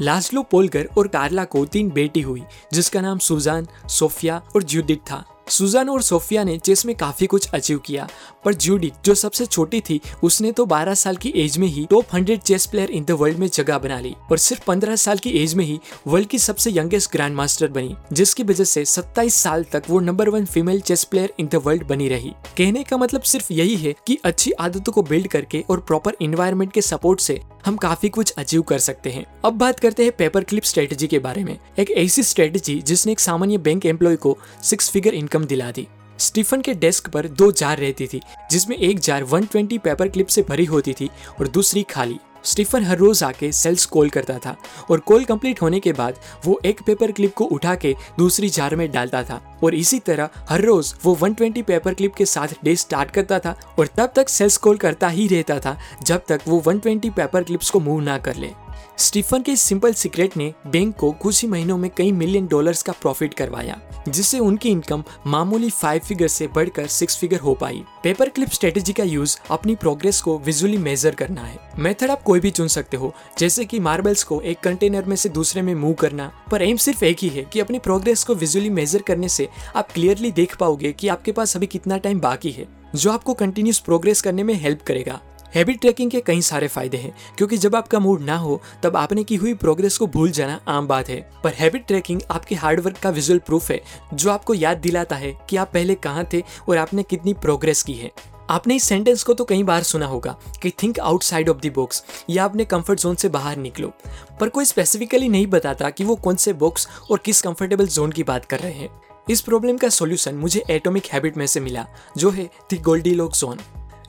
लास्लो 0.00 0.42
पोलकर 0.42 0.88
और 0.98 1.08
कार्ला 1.08 1.44
को 1.44 1.64
तीन 1.64 1.90
बेटी 1.90 2.20
हुई, 2.20 2.42
जिसका 2.72 3.00
नाम 3.00 3.18
सुजान, 3.18 3.66
सोफिया 3.88 4.42
और 4.56 4.62
जूडिट 4.62 4.98
था। 5.00 5.24
सुजान 5.50 5.88
और 5.88 6.02
सोफिया 6.02 6.42
ने 6.44 6.58
चेस 6.58 6.84
में 6.86 6.94
काफ़ी 6.96 7.26
कुछ 7.26 7.48
अचीव 7.50 7.78
किया, 7.78 8.08
पर 8.44 8.54
जूडिट 8.54 8.92
जो 9.04 9.14
सबसे 9.14 9.46
छोटी 9.46 9.80
थी, 9.80 10.00
उसने 10.22 10.52
तो 10.52 10.66
12 10.66 10.94
साल 10.94 11.16
की 11.16 11.28
एज 11.36 11.56
में 11.58 11.66
ही 11.68 11.86
top 11.90 12.10
100 12.14 12.36
chess 12.36 12.66
player 12.66 12.90
in 12.90 13.04
the 13.04 13.10
world 13.10 13.38
में 13.38 13.46
जगह 13.48 13.78
बना 13.78 13.98
ली, 14.00 14.14
और 14.30 14.38
सिर्फ़ 14.38 14.64
15 14.64 14.96
साल 14.96 15.18
की 15.18 15.30
एज 15.30 15.54
में 15.54 15.64
ही 15.64 15.78
वर्ल्ड 16.06 16.28
की 16.28 16.38
सबसे 16.38 16.70
यंगेस्ट 16.70 17.12
ग्रैंड 17.12 17.36
मास्टर 17.36 17.68
बनी, 17.68 17.96
जिसकी 18.12 18.42
वजह 18.42 18.64
से 18.64 18.84
27 18.84 19.34
साल 19.34 19.64
तक 19.64 19.82
वो 19.88 20.00
number 20.00 20.28
one 20.28 20.44
female 20.44 20.80
chess 20.80 21.04
player 21.04 21.32
in 21.38 21.46
the 21.46 21.62
world 21.66 21.86
बनी 21.86 22.08
रही। 22.08 22.32
कहने 22.58 22.82
का 22.82 22.96
मतलब 22.96 23.22
सिर्फ़ 23.22 23.52
यही 23.52 23.76
है 23.76 23.94
की 24.06 24.18
अच्छी 24.24 24.52
आदतों 24.52 24.92
को 24.92 25.02
बिल्ड 25.02 25.28
करके 25.28 25.64
और 25.70 25.80
प्रॉपर 25.80 26.16
इन्वायरमेंट 26.20 26.72
के 26.72 26.82
सपोर्ट 26.82 27.20
से 27.20 27.40
हम 27.66 27.76
काफ़ी 27.76 28.08
कुछ 28.08 28.30
अचीव 28.30 28.62
कर 28.62 28.78
सकते 28.78 29.10
हैं। 29.10 29.24
अब 29.44 29.52
बात 29.52 29.80
करते 29.80 30.02
हैं 30.02 30.12
पेपर 30.18 30.44
क्लिप 30.44 30.62
स्ट्रेटेजी 30.62 31.06
के 31.06 31.18
बारे 31.18 31.44
में। 31.44 31.58
एक 31.78 31.90
ऐसी 31.90 32.22
स्ट्रेटेजी 32.22 32.80
जिसने 32.82 33.12
एक 33.12 33.20
सामान्य 33.20 33.58
बैंक 33.58 33.86
एम्प्लॉय 33.86 34.16
को 34.16 34.38
सिक्स 34.62 34.90
फिगर 34.90 35.14
इनकम 35.14 35.44
दिला 35.44 35.70
दी। 35.70 35.86
स्टीफन 36.18 36.60
के 36.60 36.74
डेस्क 36.74 37.08
पर 37.08 37.28
दो 37.28 37.52
जार 37.52 37.78
रहती 37.78 38.06
थी, 38.06 38.20
जिसमें 38.50 38.76
एक 38.76 38.98
जार 38.98 39.24
120 39.24 39.78
पेपर 39.78 40.08
क्लिप 40.08 40.26
से 40.26 40.42
भरी 40.42 40.64
होती 40.64 40.92
थी 40.92 41.10
और 41.40 41.48
दूसरी 41.48 41.82
खाली। 41.82 42.16
स्टीफन 42.44 42.84
हर 42.84 42.98
रोज 42.98 43.22
आके 43.22 43.50
सेल्स 43.52 43.84
कॉल 43.86 44.10
करता 44.10 44.38
था 44.38 44.56
और 44.90 45.00
कॉल 45.00 45.24
कंप्लीट 45.24 45.62
होने 45.62 45.80
के 45.80 45.92
बाद 45.92 46.18
वो 46.44 46.60
एक 46.64 46.82
पेपर 46.82 47.12
क्लिप 47.12 47.34
को 47.34 47.44
उठा 47.44 47.74
के 47.74 47.94
दूसरी 48.18 48.48
जार 48.48 48.76
में 48.76 48.90
डालता 48.92 49.22
था। 49.22 49.40
और 49.64 49.74
इसी 49.74 49.98
तरह 49.98 50.28
हर 50.48 50.60
रोज 50.60 50.94
वो 51.04 51.14
120 51.16 51.62
पेपर 51.62 51.94
क्लिप 51.94 52.14
के 52.14 52.26
साथ 52.26 52.54
डे 52.64 52.76
स्टार्ट 52.76 53.10
करता 53.10 53.38
था 53.38 53.56
और 53.78 53.86
तब 53.86 54.12
तक 54.16 54.28
सेल्स 54.28 54.56
कॉल 54.56 54.76
करता 54.76 55.08
ही 55.08 55.26
रहता 55.26 55.58
था 55.60 55.76
जब 56.02 56.24
तक 56.28 56.40
वो 56.48 56.62
120 56.68 57.10
पेपर 57.10 57.42
क्लिप्स 57.42 57.70
को 57.70 57.80
मूव 57.80 58.00
ना 58.00 58.18
कर 58.18 58.36
ले। 58.36 58.50
स्टीफन 58.98 59.42
के 59.42 59.54
सिंपल 59.56 59.92
सीक्रेट 59.92 60.36
ने 60.36 60.52
बैंक 60.66 60.94
को 60.96 61.10
कुछ 61.12 61.42
ही 61.42 61.48
महीनों 61.48 61.76
में 61.78 61.90
कई 61.96 62.12
मिलियन 62.12 62.46
डॉलर्स 62.46 62.82
का 62.82 62.92
प्रॉफिट 62.92 63.34
करवाया, 63.34 63.80
जिससे 64.08 64.38
उनकी 64.38 64.70
इनकम 64.70 65.04
मामूली 65.26 65.70
फाइव 65.70 66.00
फिगर 66.00 66.28
से 66.28 66.46
बढ़कर 66.46 66.86
सिक्स 66.86 67.16
फिगर 67.18 67.40
हो 67.40 67.54
पाई। 67.54 67.82
पेपर 68.02 68.28
क्लिप 68.28 68.50
स्ट्रेटेजी 68.50 68.92
का 68.92 69.04
यूज़ 69.04 69.36
अपनी 69.50 69.74
प्रोग्रेस 69.74 70.20
को 70.20 70.38
विजुअली 70.38 70.78
मेजर 70.78 71.14
करना 71.14 71.42
है। 71.42 71.58
मेथड 71.78 72.10
आप 72.10 72.22
कोई 72.22 72.40
भी 72.40 72.50
चुन 72.50 72.68
सकते 72.68 72.96
हो, 72.96 73.12
जैसे 73.38 73.64
कि 73.64 73.80
मार्बल्स 73.80 74.22
को 74.22 74.40
एक 74.40 74.60
कंटेनर 74.60 75.04
में 75.04 75.16
से 75.16 75.28
दूसरे 75.28 75.62
में 75.62 75.74
मूव 75.74 75.94
करना, 75.94 76.30
पर 76.50 76.62
एम 76.62 76.76
सिर्फ़ 76.76 77.04
एक 77.04 77.18
ही 77.20 77.28
है 77.28 77.44
कि 77.44 77.60
अपनी 77.60 77.78
प्रोग्रेस 77.78 78.24
को 78.24 78.34
विजुअली 78.34 78.70
मेजर 78.70 79.02
करने 79.02 79.28
से 79.28 79.48
आप 79.76 79.92
क्लियरली 79.92 80.32
देख 80.32 80.56
पाओगे 80.56 80.92
कि 80.92 81.08
आपके 81.08 81.32
पास 81.32 81.56
अभी 81.56 81.66
कितना 81.66 81.96
टाइम 81.96 82.20
बाकी 82.20 82.50
है, 82.50 82.68
जो 82.94 83.10
आपको 83.10 83.34
कंटिन्यूस 83.34 83.78
प्रोग्रेस 83.78 84.20
करने 84.20 84.42
में 84.42 84.54
हेल्प 84.54 84.82
करेगा। 84.82 85.20
हैबिट 85.54 85.80
ट्रैकिंग 85.80 86.10
के 86.10 86.20
कई 86.20 86.40
सारे 86.42 86.68
फ़ायदे 86.68 86.96
हैं, 86.96 87.14
क्योंकि 87.36 87.56
जब 87.56 87.76
आपका 87.76 87.98
मूड 87.98 88.20
ना 88.20 88.36
हो, 88.36 88.60
तब 88.82 88.96
आपने 88.96 89.24
की 89.24 89.36
हुई 89.36 89.54
प्रोग्रेस 89.54 89.98
को 89.98 90.06
भूल 90.06 90.30
जाना 90.30 90.60
आम 90.68 90.86
बात 90.86 91.08
है। 91.08 91.20
पर 91.44 91.52
हैबिट 91.52 91.86
ट्रैकिंग 91.86 92.20
आपके 92.30 92.54
हार्डवर्क 92.54 92.96
का 92.96 93.10
विजुअल 93.10 93.38
प्रूफ 93.38 93.70
है, 93.70 93.80
जो 94.14 94.30
आपको 94.30 94.54
याद 94.54 94.78
दिलाता 94.78 95.16
है 95.16 95.36
कि 95.50 95.56
आप 95.56 95.70
पहले 95.74 95.94
कहाँ 95.94 96.26
थे 96.32 96.42
और 96.68 96.76
आपने 96.76 97.02
कितनी 97.02 97.34
प्रोग्रेस 97.34 97.82
की 97.82 97.94
है। 97.94 98.10
आपने 98.50 98.76
इस 98.76 98.84
सेंटेंस 98.84 99.22
को 99.22 99.34
तो 99.34 99.44
कई 99.44 99.62
बार 99.62 99.82
सुना 99.82 100.06
होगा 100.06 100.36
कि 100.62 100.70
think 100.82 101.00
outside 101.00 101.48
of 101.48 101.58
the 101.58 101.72
box 101.74 102.04
या 102.30 102.44
अपने 102.44 102.64
कंफर्ट 102.64 103.00
जोन 103.00 103.14
से 103.14 103.28
बाहर 103.28 103.56
निकलो। 103.56 103.92
पर 104.40 104.48
कोई 104.48 104.64
स्पेसिफिकली 104.64 105.28
नहीं 105.28 105.46
बताता 105.46 105.90
कि 105.90 106.04
वो 106.04 106.14
कौन 106.16 106.36
से 106.36 106.52
बॉक्स 106.52 106.88
और 107.10 107.18
किस 107.18 107.42
कंफर्टेबल 107.42 107.86
जोन 107.86 108.12
की 108.12 108.22
बात 108.22 108.44
कर 108.44 108.60
रहे 108.60 108.72
हैं। 108.72 108.90
इस 109.30 109.40
प्रॉब्लम 109.40 109.76
का 109.76 109.88
सॉल्यूशन 109.88 110.34
मुझे 110.34 110.62
एटॉमिक 110.70 111.06
हैबिट 111.06 111.36
में 111.36 111.46
से 111.46 111.60
मिला, 111.60 111.86
जो 112.16 112.30
है 112.30 112.48
the 112.72 112.80
goldie 112.82 113.14
zone 113.14 113.58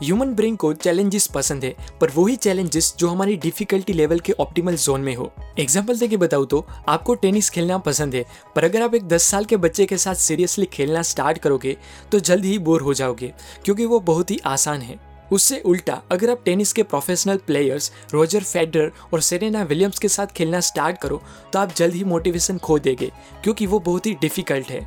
human 0.02 0.34
brain 0.34 0.56
को 0.56 0.72
चैलेंजेस 0.74 1.28
पसंद 1.28 1.64
है, 1.64 1.76
पर 2.02 2.12
वही 2.16 2.36
चैलेंजेस 2.38 2.94
जो 3.00 3.08
हमारी 3.08 3.36
डिफिकल्टी 3.38 3.94
लेवल 3.94 4.20
के 4.20 4.34
ऑप्टिमल 4.40 4.76
जोन 4.78 5.02
में 5.02 5.16
हो। 5.16 5.32
एग्ज़ाम्पल 5.60 6.00
देखे 6.00 6.18
बताऊँ 6.18 6.46
तो 6.48 6.66
आपको 6.90 7.16
टेनिस 7.16 7.50
खेलना 7.50 7.78
पसंद 7.80 8.16
है, 8.16 8.26
पर 8.56 8.64
अगर 8.64 8.82
आप 8.82 8.96
एक 8.96 9.08
10 9.08 9.24
साल 9.24 9.46
के 9.46 9.58
बच्चे 9.58 9.86
के 9.86 9.98
साथ 9.98 10.16
सीरियसली 10.18 10.66
खेलना 10.68 11.02
स्टार्ट 11.04 11.38
करोगे 11.38 11.76
तो 12.12 12.20
जल्द 12.22 12.46
ही 12.46 12.58
बोर 12.60 12.82
हो 12.82 12.94
जाओगे, 12.94 13.34
क्योंकि 13.66 13.86
वो 13.86 14.00
बहुत 14.02 14.32
ही 14.32 14.40
आसान 14.46 14.82
है। 14.82 15.09
उससे 15.32 15.60
उल्टा, 15.62 16.02
अगर 16.12 16.30
आप 16.30 16.42
टेनिस 16.46 16.74
के 16.74 16.84
प्रोफेशनल 16.84 17.38
प्लेयर्स 17.48 17.92
रोजर 18.14 18.44
फेडरर 18.44 18.92
और 19.14 19.22
सेरेना 19.22 19.64
विलियम्स 19.64 20.00
के 20.00 20.08
साथ 20.10 20.28
खेलना 20.28 20.60
स्टार्ट 20.62 20.98
करो 20.98 21.22
तो 21.54 21.60
आप 21.60 21.74
जल्द 21.76 21.96
ही 21.96 22.04
मोटिवेशन 22.06 22.58
खो 22.58 22.80
देंगे, 22.80 23.12
क्योंकि 23.44 23.66
वो 23.66 23.80
बहुत 23.80 24.06
ही 24.06 24.14
डिफ़िकल्ट 24.22 24.70
है। 24.70 24.82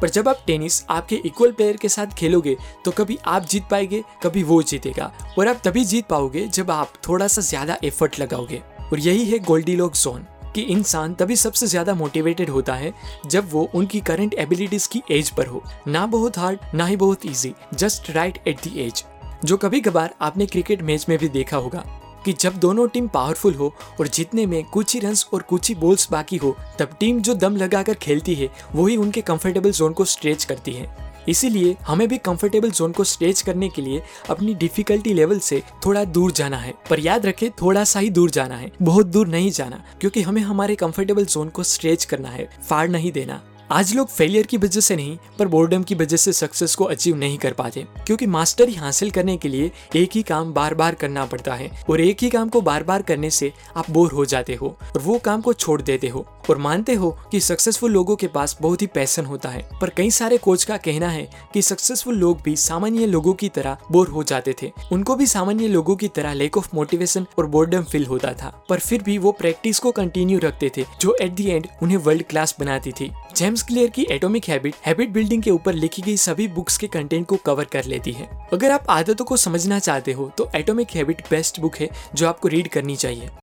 पर 0.00 0.08
जब 0.08 0.28
आप 0.28 0.42
टेनिस 0.46 0.84
आपके 0.90 1.16
इक्वल 1.26 1.52
प्लेयर 1.52 1.76
के 1.76 1.88
साथ 1.88 2.14
खेलोगे 2.18 2.56
तो 2.84 2.90
कभी 2.92 3.18
आप 3.26 3.46
जीत 3.46 3.68
पाएँगे, 3.70 4.02
कभी 4.22 4.42
वो 4.42 4.62
जीतेगा। 4.62 5.12
और 5.38 5.48
आप 5.48 5.60
तभी 5.64 5.84
जीत 5.84 6.06
पाओगे 6.06 6.46
जब 6.48 6.70
आप 6.70 6.92
थोड़ा 7.08 7.26
सा 7.28 7.42
ज़्यादा 7.42 7.78
एफर्ट 7.84 8.18
लगाओगे। 8.20 8.62
और 8.82 8.98
यही 8.98 9.24
है 9.24 9.38
गोल्डी 9.40 9.76
लॉक 9.76 9.94
जोन 9.94 10.26
कि 10.54 10.62
इंसान 10.64 11.14
तभी 11.14 11.36
सबसे 11.36 11.66
ज़्यादा 11.66 11.94
मोटिवेटेड 11.94 12.50
होता 12.50 12.74
है, 12.74 12.92
जब 13.26 13.50
वो 13.50 13.68
उनकी 13.74 14.00
करंट 14.00 14.34
एबिलिटीज 14.36 14.86
की 14.86 15.02
एज 15.10 15.30
पर 15.30 15.46
हो। 15.46 15.62
ना 15.88 16.06
बहुत 16.08 16.38
हार्ड 16.38 16.74
ना 16.74 16.86
ही 16.86 16.96
बहुत 16.96 17.26
easy 17.26 17.54
just 17.74 18.10
right 18.10 18.38
at 18.46 18.60
the 18.60 18.78
edge 18.80 19.04
जो 19.44 19.56
कभी 19.56 19.80
कभार 19.80 20.14
आपने 20.20 20.46
क्रिकेट 20.46 20.82
मैच 20.82 21.06
में 21.08 21.16
भी 21.18 21.28
देखा 21.28 21.56
होगा, 21.56 21.84
कि 22.24 22.32
जब 22.32 22.56
दोनों 22.56 22.86
टीम 22.88 23.06
पावरफुल 23.08 23.54
हो 23.54 23.72
और 24.00 24.08
जीतने 24.08 24.46
में 24.46 24.64
कुछ 24.64 24.94
ही 24.94 25.00
रन्स 25.00 25.26
और 25.34 25.42
कुछ 25.42 25.68
ही 25.68 25.74
बॉल्स 25.74 26.08
बाकी 26.10 26.36
हो, 26.36 26.56
तब 26.78 26.96
टीम 27.00 27.20
जो 27.20 27.34
दम 27.34 27.56
लगाकर 27.56 27.94
खेलती 27.94 28.34
है 28.34 28.48
वही 28.74 28.96
उनके 28.96 29.20
कंफर्टेबल 29.20 29.70
जोन 29.70 29.92
को 29.92 30.04
स्ट्रेच 30.04 30.44
करती 30.44 30.72
है। 30.72 30.96
इसीलिए 31.28 31.76
हमें 31.82 32.06
भी 32.08 32.18
कंफर्टेबल 32.18 32.70
जोन 32.70 32.92
को 32.92 33.04
स्ट्रेच 33.04 33.40
करने 33.42 33.68
के 33.68 33.82
लिए 33.82 34.02
अपनी 34.30 34.54
डिफिकल्टी 34.54 35.12
लेवल 35.14 35.38
से 35.38 35.62
थोड़ा 35.86 36.04
दूर 36.04 36.32
जाना 36.32 36.56
है। 36.56 36.74
पर 36.90 37.00
याद 37.00 37.26
रखें, 37.26 37.50
थोड़ा 37.50 37.84
सा 37.84 38.00
ही 38.00 38.10
दूर 38.10 38.30
जाना 38.30 38.56
है, 38.56 38.70
बहुत 38.82 39.06
दूर 39.06 39.28
नहीं 39.28 39.50
जाना, 39.50 39.82
क्योंकि 40.00 40.22
हमें 40.22 40.42
हमारे 40.42 40.74
कंफर्टेबल 40.74 41.24
जोन 41.24 41.48
को 41.48 41.62
स्ट्रेच 41.62 42.04
करना 42.04 42.28
है, 42.28 42.48
फाड़ 42.68 42.88
नहीं 42.88 43.12
देना। 43.12 43.40
आज 43.72 43.94
लोग 43.94 44.08
फेलियर 44.08 44.46
की 44.46 44.56
वजह 44.56 44.80
से 44.80 44.96
नहीं, 44.96 45.18
पर 45.38 45.48
बोर्डम 45.48 45.82
की 45.82 45.94
वजह 45.94 46.16
से 46.16 46.32
सक्सेस 46.32 46.74
को 46.74 46.84
अचीव 46.84 47.16
नहीं 47.16 47.38
कर 47.38 47.52
पाते, 47.52 47.86
क्योंकि 48.06 48.26
मास्टरी 48.26 48.74
हासिल 48.74 49.10
करने 49.10 49.36
के 49.36 49.48
लिए 49.48 49.70
एक 49.96 50.10
ही 50.14 50.22
काम 50.22 50.52
बार 50.54 50.74
बार 50.74 50.94
करना 50.94 51.24
पड़ता 51.24 51.54
है, 51.54 51.70
और 51.90 52.00
एक 52.00 52.22
ही 52.22 52.30
काम 52.30 52.48
को 52.48 52.60
बार 52.60 52.82
बार 52.82 53.02
करने 53.02 53.30
से 53.30 53.52
आप 53.76 53.90
बोर 53.90 54.12
हो 54.12 54.24
जाते 54.24 54.54
हो, 54.54 54.68
और 54.68 55.00
वो 55.00 55.18
काम 55.18 55.40
को 55.40 55.52
छोड़ 55.52 55.82
देते 55.82 56.08
हो, 56.08 56.26
और 56.50 56.58
मानते 56.58 56.94
हो 56.94 57.10
कि 57.32 57.40
सक्सेसफुल 57.40 57.92
लोगों 57.92 58.16
के 58.16 58.26
पास 58.26 58.56
बहुत 58.62 58.82
ही 58.82 58.86
पैसन 58.86 59.24
होता 59.24 59.48
है, 59.48 59.68
पर 59.80 59.90
कई 59.90 60.10
सारे 60.10 60.38
कोच 60.38 60.64
का 60.64 60.76
कहना 60.76 61.08
है 61.08 61.28
कि 61.54 61.62
सक्सेसफुल 61.62 62.16
लोग 62.16 62.40
भी 62.42 62.56
सामान्य 62.56 63.06
लोगों 63.06 63.34
की 63.34 63.48
तरह 63.48 63.76
बोर 63.92 64.08
हो 64.08 64.22
जाते 64.22 64.54
थे, 64.62 64.72
उनको 64.92 65.16
भी 65.16 65.26
सामान्य 65.26 65.68
लोगों 65.68 65.96
की 65.96 66.08
तरह 66.08 66.32
लेक 66.32 66.56
ऑफ़ 66.56 66.68
मोटिवेशन 66.74 67.26
और 67.38 67.46
बोर्डम 67.46 67.82
फील 67.82 68.06
होता 68.06 68.32
था, 68.32 68.48
पर 68.68 68.78
फिर 68.78 69.02
भी 69.02 69.18
वो 69.18 69.32
प्रैक्टिस 69.32 69.78
को 69.78 69.92
कंटिन्यू 69.92 70.38
रखते 70.38 70.70
थे, 70.76 70.84
जो 71.00 71.16
एट 71.20 71.32
दी 71.32 71.46
एंड 71.46 71.66
उन्हें 71.82 71.96
वर्ल्ड 71.98 72.22
क्लास 72.22 72.56
बनाती 72.60 72.92
थी 72.92 73.12
जेम्स 73.58 73.66
क्लियर 73.66 73.90
की 73.90 74.02
एटॉमिक 74.10 74.44
हैबिट 74.48 74.74
हैबिट 74.86 75.10
बिल्डिंग 75.10 75.42
के 75.42 75.50
ऊपर 75.50 75.74
लिखी 75.74 76.02
गई 76.02 76.16
सभी 76.16 76.46
बुक्स 76.48 76.76
के 76.78 76.86
कंटेंट 76.86 77.26
को 77.26 77.36
कवर 77.36 77.64
कर 77.64 77.84
लेती 77.84 78.12
है। 78.12 78.28
अगर 78.52 78.70
आप 78.70 78.84
आदतों 78.90 79.24
को 79.24 79.36
समझना 79.36 79.78
चाहते 79.78 80.12
हो 80.12 80.30
तो 80.38 80.48
एटॉमिक 80.54 80.90
हैबिट 80.90 81.22
बेस्ट 81.30 81.60
बुक 81.60 81.76
है 81.76 81.88
जो 82.14 82.28
आपको 82.28 82.48
रीड 82.48 82.68
करनी 82.68 82.96
चाहिए। 82.96 83.28